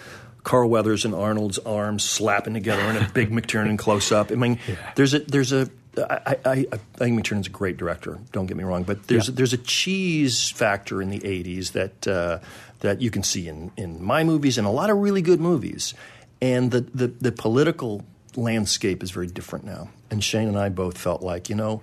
[0.42, 4.30] Carl Weathers and Arnold's arms slapping together in a big McTiernan close up.
[4.30, 4.92] I mean, yeah.
[4.96, 8.18] there's a there's a I, I, I think McTiernan's a great director.
[8.32, 9.34] Don't get me wrong, but there's yeah.
[9.36, 12.38] there's a cheese factor in the '80s that uh,
[12.80, 15.94] that you can see in, in my movies and a lot of really good movies,
[16.40, 18.04] and the, the the political
[18.36, 19.90] landscape is very different now.
[20.10, 21.82] And Shane and I both felt like you know,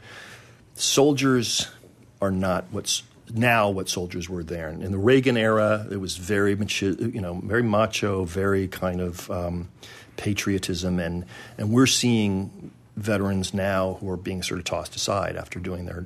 [0.76, 1.70] soldiers
[2.22, 3.04] are not what's
[3.34, 4.70] now what soldiers were there.
[4.70, 9.30] In the Reagan era, it was very macho, you know, very macho, very kind of
[9.30, 9.70] um,
[10.16, 11.26] patriotism, and
[11.58, 16.06] and we're seeing veterans now who are being sort of tossed aside after doing their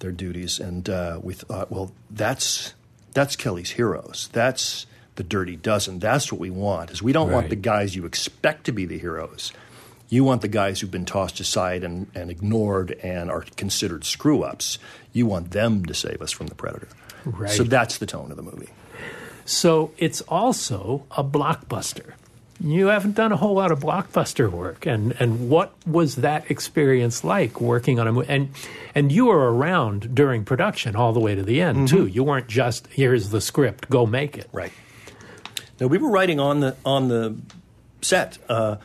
[0.00, 2.74] their duties, and uh, we thought, well, that's
[3.12, 4.28] that's Kelly's heroes.
[4.32, 4.86] That's
[5.16, 5.98] the Dirty Dozen.
[5.98, 6.90] That's what we want.
[6.90, 7.34] Is we don't right.
[7.34, 9.52] want the guys you expect to be the heroes.
[10.08, 14.42] You want the guys who've been tossed aside and, and ignored and are considered screw
[14.42, 14.78] ups.
[15.12, 16.88] You want them to save us from the predator.
[17.24, 17.50] Right.
[17.50, 18.68] So that's the tone of the movie.
[19.44, 22.12] So it's also a blockbuster.
[22.60, 27.24] You haven't done a whole lot of blockbuster work, and, and what was that experience
[27.24, 28.28] like working on a movie?
[28.28, 28.50] And
[28.94, 31.96] and you were around during production all the way to the end mm-hmm.
[31.96, 32.06] too.
[32.06, 34.48] You weren't just here's the script, go make it.
[34.52, 34.72] Right.
[35.82, 37.34] No, we were writing on the on the
[38.02, 38.38] set.
[38.48, 38.76] Uh,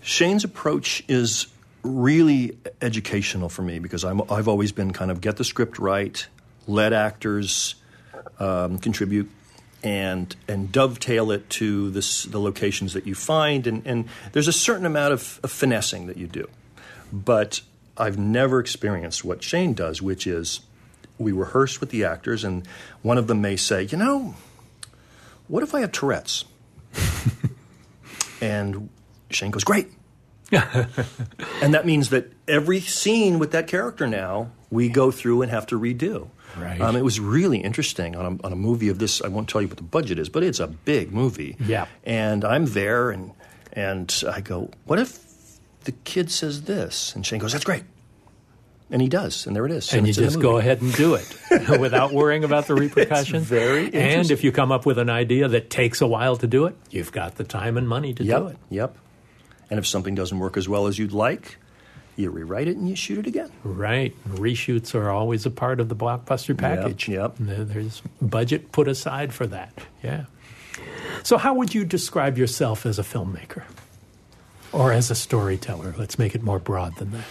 [0.00, 1.46] Shane's approach is
[1.82, 6.26] really educational for me because i have always been kind of get the script right,
[6.66, 7.74] let actors
[8.38, 9.30] um, contribute,
[9.82, 13.66] and and dovetail it to this, the locations that you find.
[13.66, 16.48] And, and there's a certain amount of, of finessing that you do.
[17.12, 17.60] But
[17.98, 20.60] I've never experienced what Shane does, which is
[21.18, 22.66] we rehearse with the actors, and
[23.02, 24.34] one of them may say, you know,
[25.48, 26.44] what if I have Tourette's?
[28.40, 28.88] and
[29.30, 29.88] Shane goes, Great.
[30.52, 35.66] and that means that every scene with that character now, we go through and have
[35.66, 36.28] to redo.
[36.58, 36.78] Right.
[36.80, 39.22] Um, it was really interesting on a, on a movie of this.
[39.22, 41.56] I won't tell you what the budget is, but it's a big movie.
[41.58, 41.86] Yeah.
[42.04, 43.32] And I'm there, and
[43.72, 45.18] and I go, "What if
[45.84, 47.84] the kid says this?" And Shane goes, "That's great."
[48.92, 49.90] And he does, and there it is.
[49.90, 51.36] And, and you just go ahead and do it
[51.80, 53.46] without worrying about the repercussions.
[53.46, 56.66] very And if you come up with an idea that takes a while to do
[56.66, 58.58] it, you've got the time and money to yep, do it.
[58.68, 58.94] Yep.
[59.70, 61.56] And if something doesn't work as well as you'd like,
[62.16, 63.50] you rewrite it and you shoot it again.
[63.64, 64.14] Right.
[64.28, 67.08] Reshoots are always a part of the blockbuster package.
[67.08, 67.36] Yep.
[67.38, 67.68] yep.
[67.68, 69.72] There's budget put aside for that.
[70.02, 70.26] Yeah.
[71.22, 73.62] So, how would you describe yourself as a filmmaker
[74.70, 75.94] or as a storyteller?
[75.96, 77.24] Let's make it more broad than that.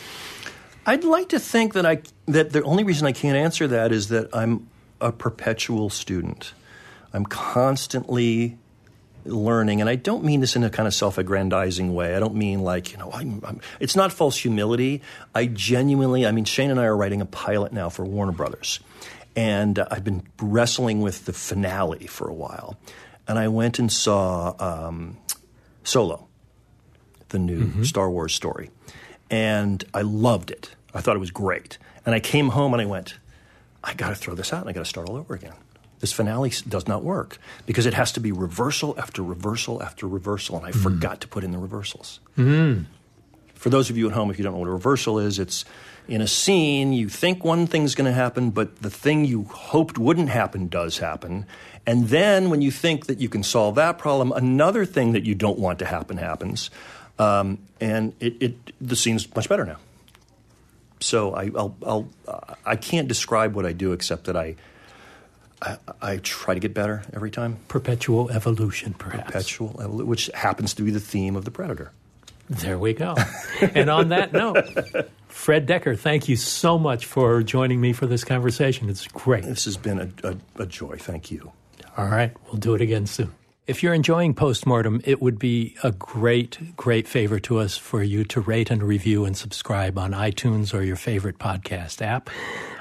[0.92, 4.10] I'd like to think that I that the only reason I can't answer that is
[4.10, 4.68] that I'm
[5.00, 6.52] a perpetual student.
[7.14, 8.58] I'm constantly
[9.24, 12.14] learning, and I don't mean this in a kind of self-aggrandizing way.
[12.14, 15.02] I don't mean like you know, I'm, I'm, it's not false humility.
[15.34, 18.82] I genuinely, I mean, Shane and I are writing a pilot now for Warner Brothers,
[19.34, 22.76] and uh, I've been wrestling with the finale for a while,
[23.30, 25.16] and I went and saw um,
[25.86, 26.28] Solo,
[27.30, 27.84] the new mm-hmm.
[27.84, 28.72] Star Wars story,
[29.30, 30.76] and I loved it.
[30.94, 33.16] I thought it was great, and I came home and I went,
[33.84, 35.54] I got to throw this out, and I got to start all over again
[36.02, 40.58] this finale does not work because it has to be reversal after reversal after reversal,
[40.58, 40.84] and I mm.
[40.84, 42.20] forgot to put in the reversals.
[42.38, 42.86] Mm.
[43.54, 45.64] For those of you at home, if you don't know what a reversal is, it's
[46.08, 50.00] in a scene, you think one thing's going to happen, but the thing you hoped
[50.00, 51.46] wouldn't happen does happen.
[51.86, 55.36] And then when you think that you can solve that problem, another thing that you
[55.36, 56.72] don't want to happen happens.
[57.20, 59.78] Um, and it, it, the scene's much better now.
[61.02, 62.10] So I, I'll, I'll,
[62.66, 64.56] I can't describe what I do except that I
[65.62, 67.60] I, I, try to get better every time.
[67.68, 69.28] Perpetual evolution, perhaps.
[69.28, 71.92] Perpetual evolution, which happens to be the theme of the Predator.
[72.50, 73.16] There we go.
[73.62, 74.66] and on that note,
[75.28, 78.90] Fred Dekker, thank you so much for joining me for this conversation.
[78.90, 79.44] It's great.
[79.44, 80.98] This has been a, a, a joy.
[80.98, 81.52] Thank you.
[81.96, 82.36] All right.
[82.46, 83.32] We'll do it again soon.
[83.68, 88.24] If you're enjoying Postmortem, it would be a great, great favor to us for you
[88.26, 92.32] to rate and review and subscribe on iTunes or your favorite podcast app.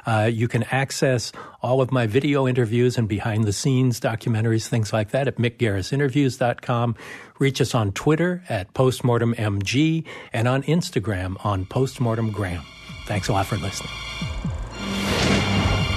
[0.07, 4.91] Uh, you can access all of my video interviews and behind the scenes documentaries, things
[4.91, 6.97] like that at mickgarrisinterviews.com.
[7.39, 12.65] Reach us on Twitter at postmortemmg and on Instagram on postmortemgram.
[13.05, 13.91] Thanks a lot for listening.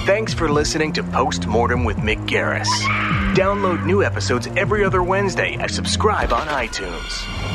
[0.06, 2.68] Thanks for listening to Postmortem with Mick Garris.
[3.34, 7.53] Download new episodes every other Wednesday and subscribe on iTunes.